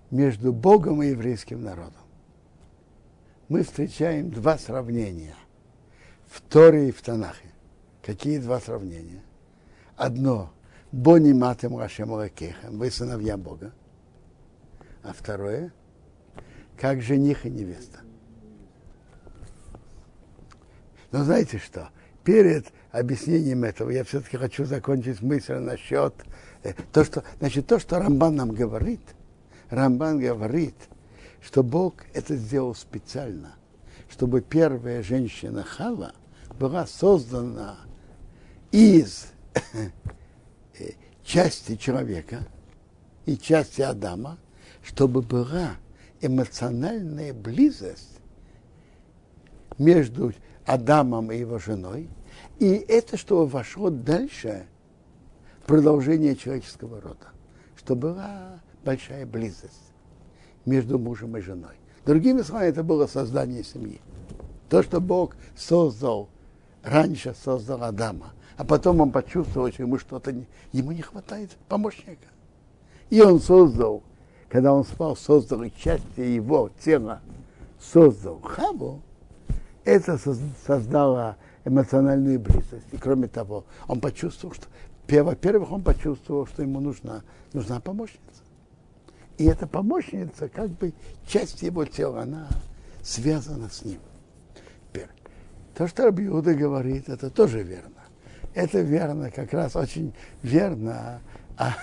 между 0.10 0.54
Богом 0.54 1.04
и 1.04 1.10
еврейским 1.10 1.62
народом. 1.64 2.02
Мы 3.50 3.64
встречаем 3.64 4.32
два 4.32 4.58
сравнения 4.58 5.36
в 6.28 6.42
Торе 6.42 6.90
и 6.90 6.92
в 6.92 7.02
Танахе. 7.02 7.47
Какие 8.08 8.38
два 8.38 8.62
сравнения? 8.62 9.22
Одно– 9.98 10.54
Бони 10.94 11.34
матем 11.34 11.78
Рашем 11.78 12.14
Лакехем, 12.14 12.80
вы 12.80 12.90
сыновья 12.90 13.36
Бога. 13.36 13.74
А 15.04 15.12
второе– 15.12 15.74
как 16.80 17.02
жених 17.02 17.46
и 17.46 17.50
невеста. 17.50 18.00
Но 21.12 21.26
знаете 21.26 21.58
что? 21.58 21.90
Перед 22.24 22.68
объяснением 22.92 23.66
этого 23.66 23.90
я 23.90 24.06
все-таки 24.06 24.38
хочу 24.38 24.64
закончить 24.64 25.22
мысль 25.22 25.56
насчет 25.56 26.14
э, 26.64 26.72
то, 26.94 27.04
что, 27.04 27.26
значит, 27.40 27.68
то, 27.68 27.78
что 27.78 28.00
Рамбан 28.00 28.38
нам 28.38 28.52
говорит. 28.52 29.02
Рамбан 29.70 30.18
говорит, 30.18 30.76
что 31.42 31.62
Бог 31.62 32.06
это 32.14 32.38
сделал 32.38 32.74
специально, 32.74 33.56
чтобы 34.10 34.40
первая 34.40 35.04
женщина 35.04 35.62
Хава 35.64 36.14
была 36.58 36.88
создана 36.88 37.80
из 38.72 39.28
э, 39.74 39.90
части 41.24 41.76
человека 41.76 42.48
и 43.26 43.38
части 43.38 43.82
Адама, 43.82 44.38
чтобы 44.84 45.22
была 45.22 45.72
эмоциональная 46.22 47.34
близость 47.34 48.20
между 49.78 50.34
Адамом 50.66 51.32
и 51.32 51.38
его 51.38 51.60
женой, 51.60 52.10
и 52.60 52.74
это, 52.74 53.18
чтобы 53.18 53.48
вошло 53.48 53.90
дальше 53.90 54.66
в 55.62 55.68
продолжение 55.68 56.36
человеческого 56.36 57.02
рода, 57.02 57.28
чтобы 57.78 58.14
была 58.14 58.60
большая 58.84 59.26
близость 59.26 59.94
между 60.66 60.98
мужем 60.98 61.38
и 61.38 61.42
женой. 61.42 61.76
Другими 62.06 62.42
словами, 62.42 62.70
это 62.70 62.84
было 62.84 63.06
создание 63.08 63.64
семьи. 63.64 64.02
То, 64.70 64.82
что 64.82 65.00
Бог 65.00 65.36
создал, 65.56 66.30
раньше 66.84 67.36
создал 67.44 67.84
Адама, 67.84 68.34
а 68.58 68.64
потом 68.64 69.02
он 69.02 69.12
почувствовал, 69.12 69.72
что 69.72 69.84
ему 69.84 70.00
что-то 70.00 70.32
не, 70.32 70.46
ему 70.74 70.92
не 70.92 71.04
хватает 71.04 71.52
помощника. 71.70 72.28
И 73.10 73.22
он 73.22 73.40
создал, 73.40 74.04
когда 74.50 74.74
он 74.74 74.84
спал, 74.84 75.16
создал 75.16 75.64
и 75.64 75.72
части 75.72 76.20
его 76.20 76.70
тела, 76.84 77.22
создал 77.80 78.42
Хаву, 78.42 79.02
это 79.86 80.20
создало 80.66 81.38
эмоциональную 81.64 82.40
близость. 82.40 82.88
И 82.92 82.98
кроме 82.98 83.28
того, 83.28 83.64
он 83.88 84.02
почувствовал, 84.02 84.56
что, 84.56 84.66
во-первых, 85.24 85.72
он 85.72 85.84
почувствовал, 85.84 86.48
что 86.48 86.64
ему 86.64 86.80
нужна, 86.80 87.22
нужна 87.54 87.80
помощница. 87.80 88.22
И 89.38 89.46
эта 89.46 89.68
помощница, 89.68 90.50
как 90.50 90.70
бы 90.72 90.94
часть 91.28 91.62
его 91.62 91.86
тела, 91.86 92.24
она 92.24 92.48
связана 93.04 93.70
с 93.70 93.86
ним. 93.86 94.00
Теперь, 94.90 95.10
то, 95.76 95.88
что 95.88 96.06
Рабиуда 96.06 96.56
говорит, 96.56 97.08
это 97.08 97.30
тоже 97.30 97.62
верно. 97.62 97.97
Это 98.58 98.82
верно, 98.82 99.30
как 99.30 99.54
раз 99.54 99.76
очень 99.76 100.16
верно 100.42 101.22
а, 101.58 101.76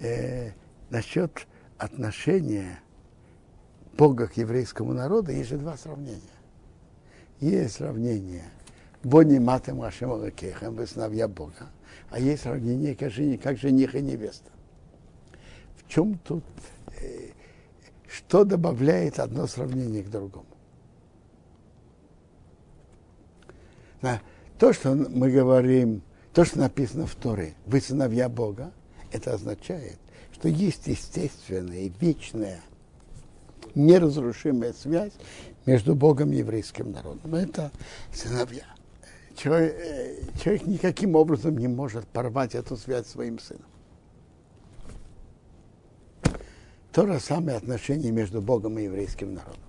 э, 0.00 0.52
насчет 0.88 1.46
отношения 1.76 2.80
Бога 3.92 4.28
к 4.28 4.38
еврейскому 4.38 4.94
народу 4.94 5.30
есть 5.30 5.50
же 5.50 5.58
два 5.58 5.76
сравнения. 5.76 6.22
Есть 7.38 7.74
сравнение 7.74 8.44
Бони 9.02 9.38
матем 9.38 9.82
Рашем 9.82 10.12
Алакехем, 10.12 10.74
вы 10.74 10.86
сыновья 10.86 11.28
Бога, 11.28 11.68
а 12.08 12.18
есть 12.18 12.44
сравнение 12.44 12.96
как 12.96 13.10
жених, 13.10 13.42
как 13.42 13.58
жених 13.58 13.94
и 13.94 14.00
невеста. 14.00 14.50
В 15.76 15.86
чем 15.86 16.16
тут, 16.16 16.44
э, 16.98 17.32
что 18.08 18.44
добавляет 18.46 19.18
одно 19.18 19.46
сравнение 19.46 20.02
к 20.02 20.08
другому? 20.08 20.46
То, 24.64 24.72
что 24.72 24.94
мы 24.94 25.30
говорим, 25.30 26.00
то, 26.32 26.42
что 26.42 26.58
написано 26.58 27.06
в 27.06 27.14
Торе, 27.14 27.52
вы 27.66 27.82
сыновья 27.82 28.30
Бога, 28.30 28.72
это 29.12 29.34
означает, 29.34 29.98
что 30.32 30.48
есть 30.48 30.86
естественная, 30.86 31.92
вечная, 32.00 32.62
неразрушимая 33.74 34.72
связь 34.72 35.12
между 35.66 35.94
Богом 35.94 36.32
и 36.32 36.36
еврейским 36.36 36.92
народом. 36.92 37.34
Это 37.34 37.72
сыновья. 38.10 38.64
Человек, 39.36 39.76
э, 39.76 40.22
человек 40.42 40.66
никаким 40.66 41.14
образом 41.14 41.58
не 41.58 41.68
может 41.68 42.06
порвать 42.06 42.54
эту 42.54 42.78
связь 42.78 43.06
своим 43.06 43.38
сыном. 43.38 43.68
То 46.90 47.06
же 47.06 47.20
самое 47.20 47.58
отношение 47.58 48.12
между 48.12 48.40
Богом 48.40 48.78
и 48.78 48.84
еврейским 48.84 49.34
народом. 49.34 49.60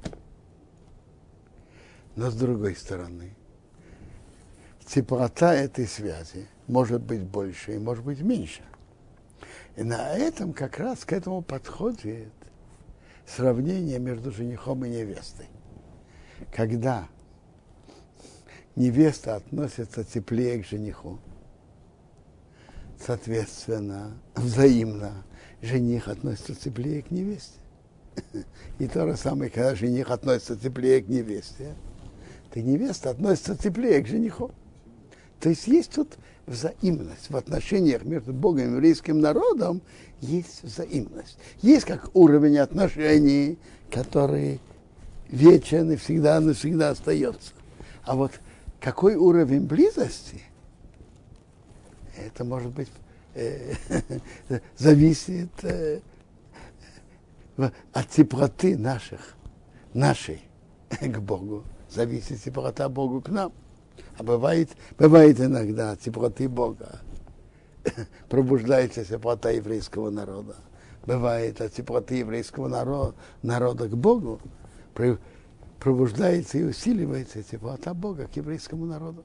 Но 2.16 2.32
с 2.32 2.36
другой 2.36 2.78
стороны, 2.78 3.36
теплота 4.86 5.54
этой 5.54 5.88
связи 5.88 6.48
может 6.68 7.02
быть 7.02 7.24
больше 7.24 7.76
и 7.76 7.80
может 7.80 8.04
быть 8.04 8.22
меньше. 8.22 8.62
И 9.76 9.84
на 9.84 10.14
этом 10.14 10.54
как 10.54 10.80
раз 10.80 11.06
к 11.06 11.14
этому 11.14 11.42
подходит 11.42 12.32
сравнение 13.26 14.00
между 14.00 14.32
женихом 14.32 14.86
и 14.86 14.90
невестой. 14.90 15.48
Когда 16.52 17.08
невеста 18.76 19.36
относится 19.36 20.04
теплее 20.04 20.64
к 20.64 20.68
жениху, 20.68 21.20
соответственно, 23.00 24.18
взаимно 24.36 25.26
жених 25.62 26.08
относится 26.08 26.56
теплее 26.56 27.02
к 27.02 27.12
невесте. 27.12 27.60
И 28.80 28.88
то 28.88 29.08
же 29.10 29.18
самое, 29.18 29.52
когда 29.52 29.76
жених 29.76 30.10
относится 30.10 30.56
теплее 30.56 31.02
к 31.02 31.10
невесте, 31.10 31.76
то 32.52 32.62
невеста 32.62 33.10
относится 33.10 33.58
теплее 33.58 34.02
к 34.02 34.08
жениху. 34.08 34.52
То 35.40 35.50
есть 35.50 35.68
есть 35.68 35.92
тут 35.92 36.18
взаимность 36.48 37.30
в 37.30 37.36
отношениях 37.36 38.04
между 38.04 38.34
Богом 38.34 38.60
и 38.60 38.72
еврейским 38.76 39.20
народом, 39.20 39.82
есть 40.22 40.64
взаимность. 40.64 41.38
Есть 41.62 41.86
как 41.86 42.10
уровень 42.14 42.58
отношений, 42.58 43.58
который 43.92 44.60
вечен 45.30 45.92
и 45.92 45.96
всегда 45.96 46.40
навсегда 46.40 46.90
остается. 46.90 47.54
А 48.04 48.16
вот 48.16 48.32
какой 48.80 49.16
уровень 49.16 49.62
близости, 49.62 50.42
это 52.18 52.44
может 52.44 52.72
быть 52.72 52.90
э, 53.34 53.74
зависит 54.78 55.52
э, 55.64 56.00
от 57.58 58.10
теплоты 58.10 58.78
наших, 58.78 59.36
нашей 59.94 60.42
к 60.90 61.20
Богу. 61.20 61.64
Зависит 61.90 62.42
теплота 62.44 62.90
Богу 62.90 63.22
к 63.22 63.30
нам. 63.30 63.52
А 64.18 64.24
бывает, 64.24 64.70
бывает 64.98 65.40
иногда 65.40 65.92
от 65.92 66.00
теплоты 66.00 66.48
Бога 66.48 67.02
пробуждается 68.30 69.04
теплота 69.04 69.50
еврейского 69.52 70.10
народа. 70.10 70.56
Бывает 71.06 71.62
от 71.62 71.74
теплоты 71.74 72.16
еврейского 72.16 72.68
народа, 72.68 73.16
народа 73.44 73.88
к 73.88 73.96
Богу 73.96 74.40
пробуждается 75.80 76.58
и 76.58 76.64
усиливается 76.64 77.44
теплота 77.44 77.94
Бога 77.94 78.28
к 78.28 78.36
еврейскому 78.36 78.86
народу. 78.86 79.24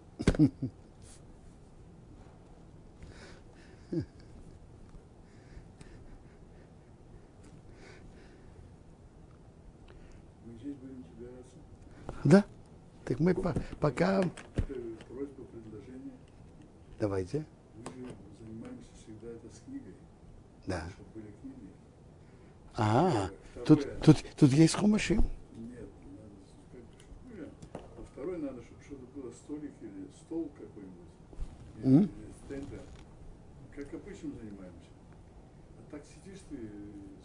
Да. 12.24 12.44
Так 13.10 13.18
мы 13.18 13.34
по- 13.34 13.52
пока... 13.80 14.20
Э, 14.20 14.24
Просьба, 15.08 15.42
предложение. 15.50 16.12
Давайте. 17.00 17.44
Мы 17.74 18.06
же 18.06 18.14
занимаемся 18.38 18.86
всегда 19.02 19.30
это 19.32 19.48
с 19.52 19.58
книгой. 19.66 19.94
Да. 20.68 20.84
были 21.12 21.24
книги. 21.42 21.70
А, 22.76 23.30
Второе. 23.50 23.66
тут, 23.66 24.00
тут, 24.02 24.16
тут 24.38 24.52
есть 24.52 24.76
хумашим. 24.76 25.24
Нет, 25.58 25.88
надо. 27.34 27.48
А 27.74 27.78
второе 28.12 28.38
надо, 28.38 28.62
чтобы 28.62 28.80
что-то 28.86 29.20
было 29.20 29.32
столик 29.32 29.72
или 29.82 30.06
стол 30.24 30.48
какой-нибудь. 30.56 31.82
Или, 31.82 31.96
или 31.96 32.32
стендер. 32.46 32.80
Как 33.74 33.92
обычно 33.92 34.30
занимаемся. 34.40 34.88
А 35.80 35.90
так 35.90 36.02
сидишь 36.04 36.38
ты, 36.48 36.56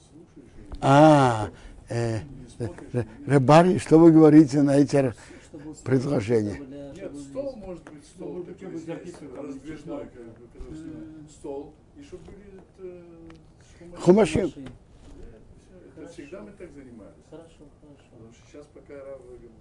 слушаешь 0.10 0.52
и 0.58 0.78
А, 0.82 1.52
э, 1.90 2.22
не 2.24 2.48
смотришь. 2.50 2.90
Р- 2.96 3.06
не- 3.20 3.26
Рыбари, 3.34 3.78
что 3.78 4.00
вы 4.00 4.12
говорите 4.12 4.64
на 4.64 4.78
эти... 4.78 5.14
Предложение. 5.84 6.58
Нет, 6.96 7.16
стол 7.18 7.52
здесь- 7.52 7.66
может 7.66 7.84
быть 7.92 8.04
стол, 8.06 8.34
Ну, 8.34 8.44
такой 8.44 8.56
там, 8.60 8.72
раздвижной, 9.46 10.06
как 10.08 10.24
бы, 10.24 10.48
который 10.48 10.76
снимает. 10.76 11.32
стол, 11.32 11.74
и 11.98 12.02
чтобы 12.04 12.24
были 12.26 12.56
это, 12.56 13.04
шумаши. 13.78 14.02
Хумаши. 14.02 14.42
Машин. 14.42 14.64
Да, 14.66 14.70
всё, 15.96 16.02
Это 16.04 16.08
всегда 16.14 16.42
мы 16.42 16.52
так 16.52 16.72
занимались. 16.72 17.24
Хорошо, 17.30 17.66
хорошо. 17.82 18.04
Потому 18.12 18.34
что 18.34 18.42
сейчас 18.52 18.66
пока 18.68 18.96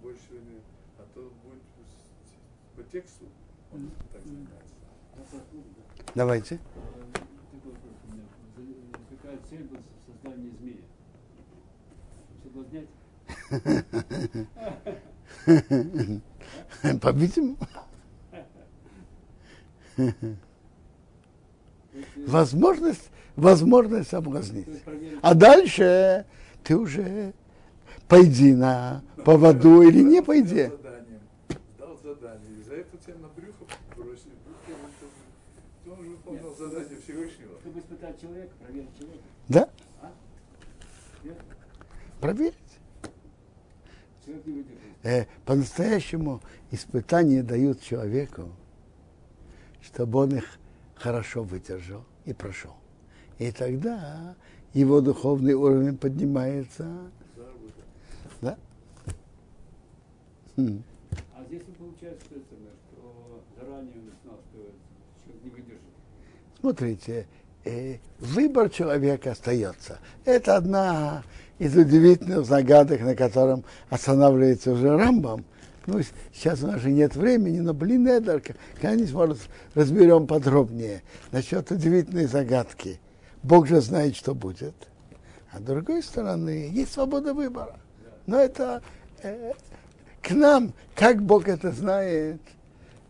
больше 0.03 0.33
не, 0.33 0.61
а 0.99 1.03
то 1.15 1.21
будет 1.45 1.63
по 2.77 2.83
тексту 2.91 3.25
он 3.73 3.91
так 4.13 4.23
занимается. 4.25 4.75
Давайте. 6.15 6.59
А, 6.75 6.79
Такой 7.13 7.73
вопрос 7.73 7.97
у 8.09 8.13
меня. 8.13 8.25
За- 8.57 9.17
Какая 9.17 9.39
цель 9.49 9.65
была 9.65 9.81
в 9.81 10.05
создании 10.07 10.51
змея? 10.51 10.85
Соблазнять? 12.43 12.89
По-видимому, 17.01 17.57
возможность, 22.27 23.11
возможность 23.37 24.11
соблазнить. 24.11 24.67
А 25.23 25.35
дальше 25.35 26.27
ты 26.63 26.77
уже 26.77 27.33
пойди 28.09 28.55
на 28.55 29.03
поводу 29.25 29.83
или 29.83 30.03
не 30.03 30.23
пойди. 30.23 30.71
дал 31.79 31.99
задание, 32.03 32.59
и 32.59 32.63
за 32.63 32.75
это 32.77 32.97
тебя 32.99 33.15
на 33.19 33.29
брюхо 33.29 33.65
бросили. 33.97 34.33
Брюхо, 34.67 34.81
это- 34.83 35.85
ты 35.85 35.91
уже 35.91 36.09
выполнил 36.11 36.49
Нет, 36.49 36.59
задание 36.59 36.99
Всевышнего. 37.03 37.59
чтобы 37.61 37.81
испытать 37.81 38.21
человека, 38.21 38.53
проверить 38.63 38.99
человека. 38.99 39.23
Да, 39.49 39.69
А? 40.03 40.11
Нет? 41.23 41.37
проверить. 42.21 42.55
Человек 42.63 42.63
не 42.63 43.01
выдержит. 43.01 44.14
Э, 45.03 45.27
по-настоящему 45.45 46.41
испытания 46.71 47.43
дают 47.43 47.83
человеку, 47.83 48.51
чтобы 49.83 50.21
он 50.21 50.37
их 50.37 50.59
хорошо 50.95 51.43
выдержал 51.43 52.05
и 52.25 52.33
прошел. 52.33 52.75
И 53.39 53.51
тогда 53.51 54.35
его 54.73 55.01
духовный 55.01 55.55
уровень 55.55 55.97
поднимается. 55.97 57.11
Да? 58.41 58.57
Хм. 60.57 60.83
А 61.37 61.45
здесь 61.45 61.63
не 61.67 61.75
получается, 61.75 62.25
что, 62.27 62.37
это 62.37 62.45
самое, 62.49 62.73
что 62.91 63.45
заранее 63.59 63.95
он 63.97 64.13
знал, 64.23 64.41
что 64.51 64.73
человек 65.25 65.45
не 65.45 65.51
выдержит. 65.51 65.81
Смотрите, 66.61 67.27
э, 67.65 67.99
выбор 68.19 68.71
человека 68.71 69.33
остается. 69.33 69.99
Это 70.25 70.57
одна 70.57 71.25
из 71.59 71.77
удивительных 71.77 72.47
загадок, 72.47 73.01
на 73.01 73.15
котором 73.15 73.65
останавливается 73.91 74.73
уже 74.73 74.97
Рамбам. 74.97 75.45
Ну, 75.87 76.01
сейчас 76.33 76.63
у 76.63 76.67
нас 76.67 76.81
же 76.81 76.91
нет 76.91 77.15
времени, 77.15 77.61
но, 77.61 77.75
блин, 77.75 78.07
это, 78.09 78.41
когда-нибудь, 78.41 79.13
может, 79.13 79.39
разберем 79.75 80.27
подробнее 80.27 81.03
насчет 81.31 81.71
удивительной 81.71 82.27
загадки. 82.27 83.01
Бог 83.43 83.67
же 83.67 83.81
знает, 83.81 84.17
что 84.17 84.35
будет. 84.35 84.75
А 85.53 85.59
с 85.59 85.63
другой 85.63 86.03
стороны, 86.03 86.71
есть 86.73 86.93
свобода 86.93 87.35
выбора. 87.35 87.77
Но 88.27 88.39
это 88.39 88.83
э, 89.23 89.53
к 90.23 90.31
нам, 90.31 90.73
как 90.97 91.23
Бог 91.23 91.47
это 91.49 91.71
знает, 91.71 92.41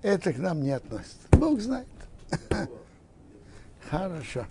это 0.02 0.32
к 0.32 0.38
нам 0.38 0.60
не 0.60 0.72
относится. 0.72 1.16
Бог 1.30 1.60
знает. 1.60 1.86
Хорошо. 3.88 4.46